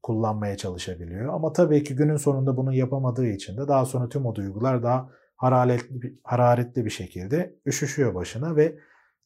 kullanmaya 0.02 0.56
çalışabiliyor. 0.56 1.34
Ama 1.34 1.52
tabii 1.52 1.84
ki 1.84 1.96
günün 1.96 2.16
sonunda 2.16 2.56
bunu 2.56 2.74
yapamadığı 2.74 3.26
için 3.26 3.56
de 3.56 3.68
daha 3.68 3.84
sonra 3.84 4.08
tüm 4.08 4.26
o 4.26 4.34
duygular 4.34 4.82
daha 4.82 5.08
hararetli, 5.36 6.18
hararetli 6.24 6.84
bir 6.84 6.90
şekilde 6.90 7.56
üşüşüyor 7.66 8.14
başına 8.14 8.56
ve 8.56 8.78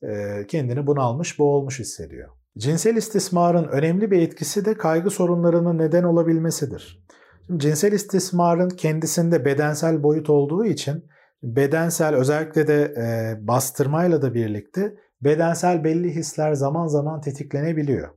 e, 0.03 0.47
kendini 0.47 0.87
bunalmış, 0.87 1.39
boğulmuş 1.39 1.81
hissediyor. 1.81 2.29
Cinsel 2.59 2.97
istismarın 2.97 3.65
önemli 3.65 4.11
bir 4.11 4.23
etkisi 4.23 4.65
de 4.65 4.75
kaygı 4.75 5.11
sorunlarının 5.11 5.79
neden 5.79 6.03
olabilmesidir. 6.03 7.07
Şimdi 7.47 7.63
cinsel 7.63 7.93
istismarın 7.93 8.69
kendisinde 8.69 9.45
bedensel 9.45 10.03
boyut 10.03 10.31
olduğu 10.31 10.65
için 10.65 11.05
bedensel 11.43 12.15
özellikle 12.15 12.67
de 12.67 12.95
e, 12.99 13.37
bastırmayla 13.47 14.23
da 14.23 14.35
birlikte 14.35 14.95
bedensel 15.21 15.85
belli 15.85 16.15
hisler 16.15 16.53
zaman 16.53 16.87
zaman 16.87 17.21
tetiklenebiliyor. 17.21 18.09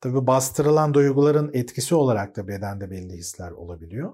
Tabi 0.00 0.26
bastırılan 0.26 0.94
duyguların 0.94 1.50
etkisi 1.52 1.94
olarak 1.94 2.36
da 2.36 2.48
bedende 2.48 2.90
belli 2.90 3.12
hisler 3.12 3.50
olabiliyor. 3.50 4.12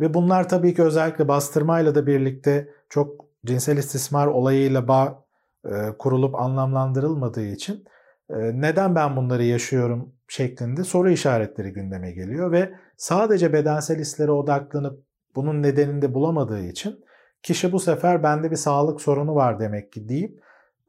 Ve 0.00 0.14
bunlar 0.14 0.48
tabii 0.48 0.74
ki 0.74 0.82
özellikle 0.82 1.28
bastırmayla 1.28 1.94
da 1.94 2.06
birlikte 2.06 2.68
çok 2.88 3.24
cinsel 3.46 3.76
istismar 3.76 4.26
olayıyla 4.26 4.88
bağ 4.88 5.24
e, 5.64 5.70
kurulup 5.98 6.34
anlamlandırılmadığı 6.34 7.46
için 7.46 7.84
e, 8.30 8.36
neden 8.60 8.94
ben 8.94 9.16
bunları 9.16 9.44
yaşıyorum 9.44 10.12
şeklinde 10.28 10.84
soru 10.84 11.10
işaretleri 11.10 11.72
gündeme 11.72 12.12
geliyor 12.12 12.52
ve 12.52 12.74
sadece 12.96 13.52
bedensel 13.52 13.98
hislere 13.98 14.30
odaklanıp 14.30 15.04
bunun 15.34 15.62
nedenini 15.62 16.02
de 16.02 16.14
bulamadığı 16.14 16.64
için 16.64 17.04
kişi 17.42 17.72
bu 17.72 17.80
sefer 17.80 18.22
bende 18.22 18.50
bir 18.50 18.56
sağlık 18.56 19.00
sorunu 19.00 19.34
var 19.34 19.60
demek 19.60 19.92
ki 19.92 20.08
deyip 20.08 20.40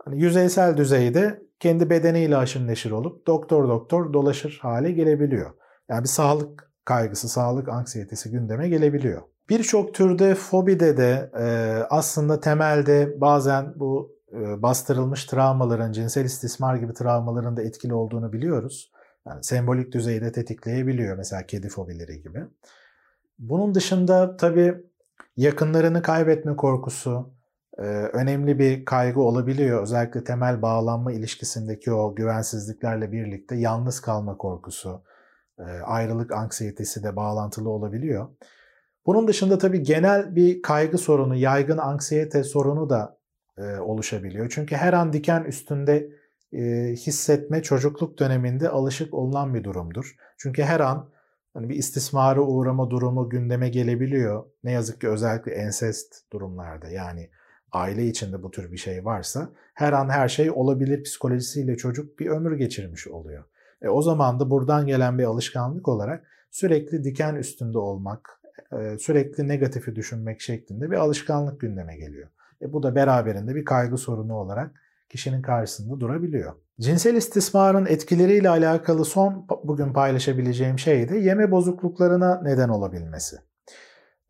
hani 0.05 0.21
yüzeysel 0.21 0.77
düzeyde 0.77 1.41
kendi 1.59 1.89
bedeniyle 1.89 2.37
aşın 2.37 2.67
neşir 2.67 2.91
olup 2.91 3.27
doktor 3.27 3.69
doktor 3.69 4.13
dolaşır 4.13 4.59
hale 4.61 4.91
gelebiliyor. 4.91 5.51
Yani 5.89 6.03
bir 6.03 6.09
sağlık 6.09 6.71
kaygısı, 6.85 7.29
sağlık 7.29 7.69
anksiyetesi 7.69 8.31
gündeme 8.31 8.69
gelebiliyor. 8.69 9.21
Birçok 9.49 9.93
türde 9.93 10.35
fobide 10.35 10.97
de 10.97 11.31
e, 11.39 11.45
aslında 11.89 12.39
temelde 12.39 13.21
bazen 13.21 13.73
bu 13.75 14.15
e, 14.33 14.61
bastırılmış 14.61 15.25
travmaların, 15.25 15.91
cinsel 15.91 16.25
istismar 16.25 16.75
gibi 16.75 16.93
travmaların 16.93 17.57
da 17.57 17.63
etkili 17.63 17.93
olduğunu 17.93 18.33
biliyoruz. 18.33 18.91
Yani 19.27 19.43
sembolik 19.43 19.91
düzeyde 19.91 20.31
tetikleyebiliyor 20.31 21.17
mesela 21.17 21.45
kedi 21.45 21.69
fobileri 21.69 22.21
gibi. 22.21 22.43
Bunun 23.39 23.75
dışında 23.75 24.37
tabii 24.37 24.75
yakınlarını 25.37 26.01
kaybetme 26.01 26.55
korkusu, 26.55 27.33
önemli 28.13 28.59
bir 28.59 28.85
kaygı 28.85 29.21
olabiliyor. 29.21 29.83
Özellikle 29.83 30.23
temel 30.23 30.61
bağlanma 30.61 31.11
ilişkisindeki 31.11 31.91
o 31.91 32.15
güvensizliklerle 32.15 33.11
birlikte 33.11 33.55
yalnız 33.55 33.99
kalma 33.99 34.37
korkusu, 34.37 35.03
e, 35.59 35.63
ayrılık 35.63 36.31
anksiyetesi 36.31 37.03
de 37.03 37.15
bağlantılı 37.15 37.69
olabiliyor. 37.69 38.27
Bunun 39.05 39.27
dışında 39.27 39.57
tabii 39.57 39.83
genel 39.83 40.35
bir 40.35 40.61
kaygı 40.61 40.97
sorunu, 40.97 41.35
yaygın 41.35 41.77
anksiyete 41.77 42.43
sorunu 42.43 42.89
da 42.89 43.17
e, 43.57 43.77
oluşabiliyor. 43.79 44.49
Çünkü 44.49 44.75
her 44.75 44.93
an 44.93 45.13
diken 45.13 45.43
üstünde 45.43 46.09
e, 46.53 46.91
hissetme 46.93 47.63
çocukluk 47.63 48.19
döneminde 48.19 48.69
alışık 48.69 49.13
olunan 49.13 49.53
bir 49.53 49.63
durumdur. 49.63 50.15
Çünkü 50.37 50.63
her 50.63 50.79
an 50.79 51.09
hani 51.53 51.69
bir 51.69 51.75
istismara 51.75 52.41
uğrama 52.41 52.89
durumu 52.89 53.29
gündeme 53.29 53.69
gelebiliyor. 53.69 54.45
Ne 54.63 54.71
yazık 54.71 55.01
ki 55.01 55.09
özellikle 55.09 55.51
ensest 55.51 56.31
durumlarda 56.33 56.89
yani 56.89 57.29
aile 57.75 58.05
içinde 58.05 58.43
bu 58.43 58.51
tür 58.51 58.71
bir 58.71 58.77
şey 58.77 59.05
varsa 59.05 59.49
her 59.73 59.93
an 59.93 60.09
her 60.09 60.27
şey 60.27 60.51
olabilir 60.51 61.03
psikolojisiyle 61.03 61.77
çocuk 61.77 62.19
bir 62.19 62.27
ömür 62.27 62.57
geçirmiş 62.57 63.07
oluyor. 63.07 63.43
E, 63.81 63.89
o 63.89 64.01
zaman 64.01 64.39
da 64.39 64.49
buradan 64.49 64.87
gelen 64.87 65.17
bir 65.19 65.23
alışkanlık 65.23 65.87
olarak 65.87 66.23
sürekli 66.51 67.03
diken 67.03 67.35
üstünde 67.35 67.77
olmak, 67.77 68.29
e, 68.71 68.97
sürekli 68.97 69.47
negatifi 69.47 69.95
düşünmek 69.95 70.41
şeklinde 70.41 70.91
bir 70.91 70.95
alışkanlık 70.95 71.61
gündeme 71.61 71.97
geliyor. 71.97 72.29
E, 72.61 72.73
bu 72.73 72.83
da 72.83 72.95
beraberinde 72.95 73.55
bir 73.55 73.65
kaygı 73.65 73.97
sorunu 73.97 74.35
olarak 74.35 74.71
kişinin 75.09 75.41
karşısında 75.41 75.99
durabiliyor. 75.99 76.53
Cinsel 76.79 77.15
istismarın 77.15 77.85
etkileriyle 77.85 78.49
alakalı 78.49 79.05
son 79.05 79.47
bugün 79.63 79.93
paylaşabileceğim 79.93 80.79
şey 80.79 81.09
de 81.09 81.17
yeme 81.17 81.51
bozukluklarına 81.51 82.41
neden 82.43 82.69
olabilmesi. 82.69 83.37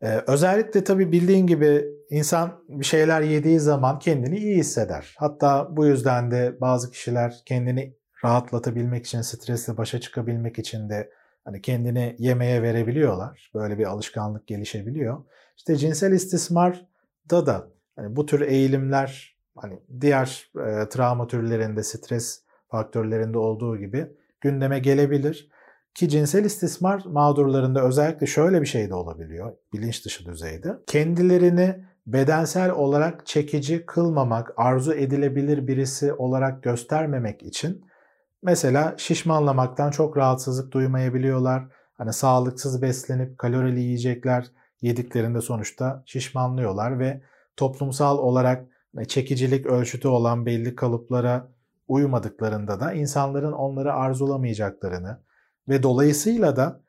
Ee, 0.02 0.22
özellikle 0.26 0.84
tabii 0.84 1.12
bildiğin 1.12 1.46
gibi 1.46 1.84
insan 2.10 2.64
bir 2.68 2.84
şeyler 2.84 3.20
yediği 3.20 3.60
zaman 3.60 3.98
kendini 3.98 4.38
iyi 4.38 4.56
hisseder. 4.56 5.14
Hatta 5.18 5.68
bu 5.76 5.86
yüzden 5.86 6.30
de 6.30 6.56
bazı 6.60 6.90
kişiler 6.90 7.42
kendini 7.46 7.96
rahatlatabilmek 8.24 9.06
için, 9.06 9.20
stresle 9.20 9.76
başa 9.76 10.00
çıkabilmek 10.00 10.58
için 10.58 10.90
de 10.90 11.10
hani 11.44 11.62
kendini 11.62 12.16
yemeye 12.18 12.62
verebiliyorlar. 12.62 13.50
Böyle 13.54 13.78
bir 13.78 13.84
alışkanlık 13.84 14.46
gelişebiliyor. 14.46 15.24
İşte 15.56 15.76
cinsel 15.76 16.12
istismarda 16.12 17.46
da 17.46 17.68
hani 17.96 18.16
bu 18.16 18.26
tür 18.26 18.40
eğilimler 18.40 19.36
hani 19.56 19.80
diğer 20.00 20.50
e, 20.56 20.88
travma 20.88 21.26
türlerinde, 21.26 21.82
stres 21.82 22.42
faktörlerinde 22.68 23.38
olduğu 23.38 23.78
gibi 23.78 24.06
gündeme 24.40 24.78
gelebilir. 24.78 25.50
Ki 25.96 26.08
cinsel 26.08 26.44
istismar 26.44 27.02
mağdurlarında 27.06 27.82
özellikle 27.82 28.26
şöyle 28.26 28.60
bir 28.60 28.66
şey 28.66 28.90
de 28.90 28.94
olabiliyor 28.94 29.52
bilinç 29.72 30.04
dışı 30.04 30.26
düzeyde. 30.26 30.78
Kendilerini 30.86 31.84
bedensel 32.06 32.70
olarak 32.70 33.26
çekici 33.26 33.86
kılmamak, 33.86 34.52
arzu 34.56 34.94
edilebilir 34.94 35.66
birisi 35.66 36.12
olarak 36.12 36.62
göstermemek 36.62 37.42
için 37.42 37.84
mesela 38.42 38.94
şişmanlamaktan 38.96 39.90
çok 39.90 40.16
rahatsızlık 40.16 40.72
duymayabiliyorlar. 40.72 41.64
Hani 41.98 42.12
sağlıksız 42.12 42.82
beslenip 42.82 43.38
kalorili 43.38 43.80
yiyecekler 43.80 44.46
yediklerinde 44.80 45.40
sonuçta 45.40 46.02
şişmanlıyorlar 46.06 46.98
ve 46.98 47.22
toplumsal 47.56 48.18
olarak 48.18 48.66
hani 48.94 49.08
çekicilik 49.08 49.66
ölçütü 49.66 50.08
olan 50.08 50.46
belli 50.46 50.74
kalıplara 50.74 51.48
uymadıklarında 51.88 52.80
da 52.80 52.92
insanların 52.92 53.52
onları 53.52 53.92
arzulamayacaklarını 53.92 55.25
ve 55.68 55.82
dolayısıyla 55.82 56.56
da 56.56 56.80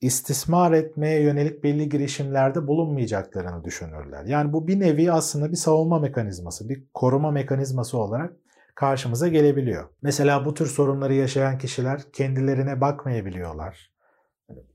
istismar 0.00 0.72
etmeye 0.72 1.22
yönelik 1.22 1.64
belli 1.64 1.88
girişimlerde 1.88 2.66
bulunmayacaklarını 2.66 3.64
düşünürler. 3.64 4.24
Yani 4.24 4.52
bu 4.52 4.68
bir 4.68 4.80
nevi 4.80 5.12
aslında 5.12 5.50
bir 5.50 5.56
savunma 5.56 5.98
mekanizması, 5.98 6.68
bir 6.68 6.84
koruma 6.94 7.30
mekanizması 7.30 7.98
olarak 7.98 8.32
karşımıza 8.74 9.28
gelebiliyor. 9.28 9.88
Mesela 10.02 10.44
bu 10.44 10.54
tür 10.54 10.66
sorunları 10.66 11.14
yaşayan 11.14 11.58
kişiler 11.58 12.02
kendilerine 12.12 12.80
bakmayabiliyorlar. 12.80 13.90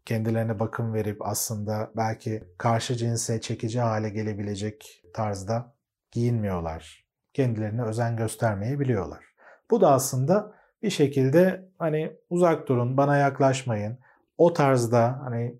Kendilerine 0.05 0.59
bakım 0.59 0.93
verip 0.93 1.27
aslında 1.27 1.91
belki 1.97 2.43
karşı 2.57 2.95
cinse 2.95 3.41
çekici 3.41 3.79
hale 3.79 4.09
gelebilecek 4.09 5.03
tarzda 5.13 5.73
giyinmiyorlar. 6.11 7.05
Kendilerine 7.33 7.83
özen 7.83 8.17
göstermeyebiliyorlar. 8.17 9.25
Bu 9.71 9.81
da 9.81 9.91
aslında 9.91 10.55
bir 10.85 10.89
şekilde 10.89 11.65
hani 11.77 12.11
uzak 12.29 12.67
durun, 12.67 12.97
bana 12.97 13.17
yaklaşmayın. 13.17 13.97
O 14.37 14.53
tarzda 14.53 15.19
hani 15.23 15.55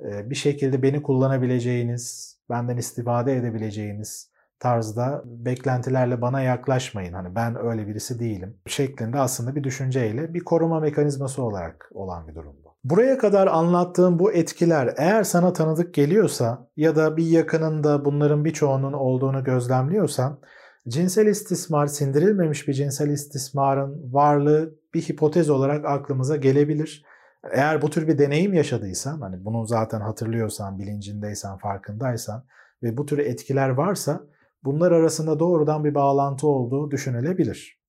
bir 0.00 0.34
şekilde 0.34 0.82
beni 0.82 1.02
kullanabileceğiniz, 1.02 2.36
benden 2.50 2.76
istifade 2.76 3.36
edebileceğiniz 3.36 4.30
tarzda 4.60 5.22
beklentilerle 5.24 6.20
bana 6.20 6.40
yaklaşmayın. 6.40 7.12
Hani 7.12 7.34
ben 7.34 7.66
öyle 7.66 7.86
birisi 7.86 8.20
değilim 8.20 8.56
şeklinde 8.66 9.18
aslında 9.18 9.56
bir 9.56 9.64
düşünceyle 9.64 10.34
bir 10.34 10.40
koruma 10.40 10.80
mekanizması 10.80 11.42
olarak 11.42 11.90
olan 11.94 12.28
bir 12.28 12.34
durum 12.34 12.56
bu. 12.64 12.76
Buraya 12.84 13.18
kadar 13.18 13.46
anlattığım 13.46 14.18
bu 14.18 14.32
etkiler 14.32 14.94
eğer 14.96 15.22
sana 15.22 15.52
tanıdık 15.52 15.94
geliyorsa 15.94 16.68
ya 16.76 16.96
da 16.96 17.16
bir 17.16 17.26
yakınında 17.26 18.04
bunların 18.04 18.44
birçoğunun 18.44 18.92
olduğunu 18.92 19.44
gözlemliyorsan 19.44 20.40
cinsel 20.88 21.26
istismar, 21.26 21.86
sindirilmemiş 21.86 22.68
bir 22.68 22.72
cinsel 22.72 23.08
istismarın 23.10 24.12
varlığı 24.12 24.74
bir 24.94 25.02
hipotez 25.02 25.50
olarak 25.50 25.84
aklımıza 25.84 26.36
gelebilir. 26.36 27.04
Eğer 27.52 27.82
bu 27.82 27.90
tür 27.90 28.08
bir 28.08 28.18
deneyim 28.18 28.54
yaşadıysan, 28.54 29.20
hani 29.20 29.44
bunu 29.44 29.66
zaten 29.66 30.00
hatırlıyorsan, 30.00 30.78
bilincindeysen, 30.78 31.56
farkındaysan 31.56 32.44
ve 32.82 32.96
bu 32.96 33.06
tür 33.06 33.18
etkiler 33.18 33.68
varsa 33.68 34.20
bunlar 34.64 34.92
arasında 34.92 35.38
doğrudan 35.38 35.84
bir 35.84 35.94
bağlantı 35.94 36.46
olduğu 36.46 36.90
düşünülebilir. 36.90 37.80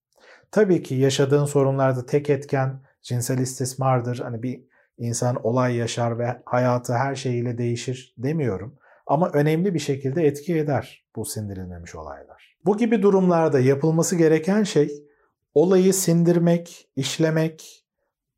Tabii 0.52 0.84
ki 0.84 0.96
yaşadığın 0.96 1.46
sorunlarda 1.46 2.06
tek 2.06 2.30
etken 2.30 2.82
cinsel 3.02 3.38
istismardır. 3.38 4.20
Hani 4.20 4.44
bir 4.44 4.64
insan 4.98 5.46
olay 5.48 5.76
yaşar 5.76 6.20
ve 6.20 6.42
hayatı 6.46 6.94
her 6.94 7.16
şeyiyle 7.16 7.58
değişir 7.58 8.16
demiyorum. 8.18 8.76
Ama 9.08 9.30
önemli 9.30 9.74
bir 9.74 9.80
şekilde 9.80 10.26
etki 10.26 10.58
eder 10.58 11.06
bu 11.16 11.26
sindirilmemiş 11.26 11.96
olaylar. 11.96 12.51
Bu 12.66 12.78
gibi 12.78 13.02
durumlarda 13.02 13.60
yapılması 13.60 14.16
gereken 14.16 14.64
şey 14.64 15.04
olayı 15.54 15.94
sindirmek, 15.94 16.90
işlemek, 16.96 17.86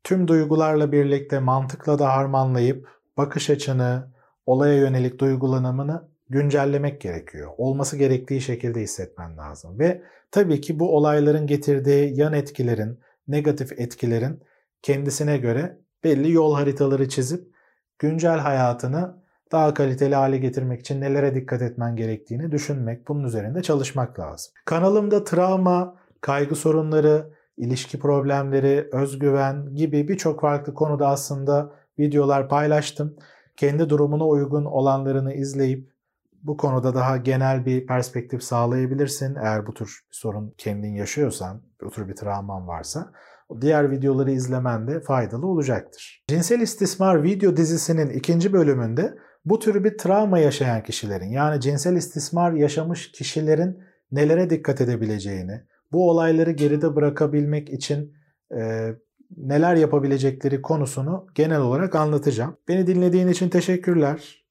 tüm 0.04 0.28
duygularla 0.28 0.92
birlikte 0.92 1.38
mantıkla 1.38 1.98
da 1.98 2.08
harmanlayıp 2.12 2.88
bakış 3.16 3.50
açını, 3.50 4.14
olaya 4.46 4.74
yönelik 4.74 5.18
duygulanımını 5.18 6.08
güncellemek 6.28 7.00
gerekiyor. 7.00 7.50
Olması 7.58 7.96
gerektiği 7.96 8.40
şekilde 8.40 8.80
hissetmen 8.80 9.38
lazım. 9.38 9.78
Ve 9.78 10.02
tabii 10.30 10.60
ki 10.60 10.78
bu 10.78 10.96
olayların 10.96 11.46
getirdiği 11.46 12.20
yan 12.20 12.32
etkilerin, 12.32 13.00
negatif 13.28 13.72
etkilerin 13.72 14.42
kendisine 14.82 15.38
göre 15.38 15.78
belli 16.04 16.32
yol 16.32 16.54
haritaları 16.54 17.08
çizip 17.08 17.54
güncel 17.98 18.38
hayatını 18.38 19.23
daha 19.52 19.74
kaliteli 19.74 20.14
hale 20.14 20.38
getirmek 20.38 20.80
için 20.80 21.00
nelere 21.00 21.34
dikkat 21.34 21.62
etmen 21.62 21.96
gerektiğini 21.96 22.52
düşünmek, 22.52 23.08
bunun 23.08 23.24
üzerinde 23.24 23.62
çalışmak 23.62 24.20
lazım. 24.20 24.52
Kanalımda 24.64 25.24
travma, 25.24 25.96
kaygı 26.20 26.54
sorunları, 26.54 27.30
ilişki 27.56 27.98
problemleri, 27.98 28.88
özgüven 28.92 29.74
gibi 29.74 30.08
birçok 30.08 30.40
farklı 30.40 30.74
konuda 30.74 31.08
aslında 31.08 31.72
videolar 31.98 32.48
paylaştım. 32.48 33.16
Kendi 33.56 33.88
durumuna 33.90 34.26
uygun 34.26 34.64
olanlarını 34.64 35.34
izleyip 35.34 35.94
bu 36.42 36.56
konuda 36.56 36.94
daha 36.94 37.16
genel 37.16 37.66
bir 37.66 37.86
perspektif 37.86 38.42
sağlayabilirsin. 38.42 39.34
Eğer 39.34 39.66
bu 39.66 39.74
tür 39.74 39.86
bir 40.10 40.16
sorun 40.16 40.54
kendin 40.58 40.94
yaşıyorsan, 40.94 41.62
bu 41.84 41.90
tür 41.90 42.08
bir 42.08 42.16
travman 42.16 42.68
varsa 42.68 43.12
diğer 43.60 43.90
videoları 43.90 44.30
izlemen 44.30 44.88
de 44.88 45.00
faydalı 45.00 45.46
olacaktır. 45.46 46.24
Cinsel 46.28 46.60
istismar 46.60 47.22
video 47.22 47.56
dizisinin 47.56 48.10
ikinci 48.10 48.52
bölümünde 48.52 49.14
bu 49.44 49.58
tür 49.58 49.84
bir 49.84 49.98
travma 49.98 50.38
yaşayan 50.38 50.82
kişilerin 50.82 51.28
yani 51.28 51.60
cinsel 51.60 51.96
istismar 51.96 52.52
yaşamış 52.52 53.12
kişilerin 53.12 53.78
nelere 54.12 54.50
dikkat 54.50 54.80
edebileceğini, 54.80 55.60
bu 55.92 56.10
olayları 56.10 56.50
geride 56.50 56.96
bırakabilmek 56.96 57.70
için 57.70 58.14
e, 58.56 58.90
neler 59.36 59.74
yapabilecekleri 59.76 60.62
konusunu 60.62 61.26
genel 61.34 61.60
olarak 61.60 61.94
anlatacağım. 61.94 62.56
Beni 62.68 62.86
dinlediğin 62.86 63.28
için 63.28 63.48
teşekkürler. 63.48 64.44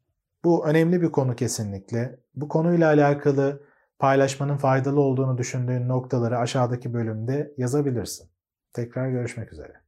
Bu 0.43 0.67
önemli 0.67 1.01
bir 1.01 1.12
konu 1.12 1.36
kesinlikle. 1.36 2.19
Bu 2.36 2.47
konuyla 2.47 2.88
alakalı 2.88 3.63
paylaşmanın 3.99 4.58
faydalı 4.58 5.01
olduğunu 5.01 5.38
düşündüğün 5.38 5.88
noktaları 5.88 6.38
aşağıdaki 6.38 6.93
bölümde 6.93 7.53
yazabilirsin. 7.58 8.29
Tekrar 8.73 9.10
görüşmek 9.10 9.53
üzere. 9.53 9.83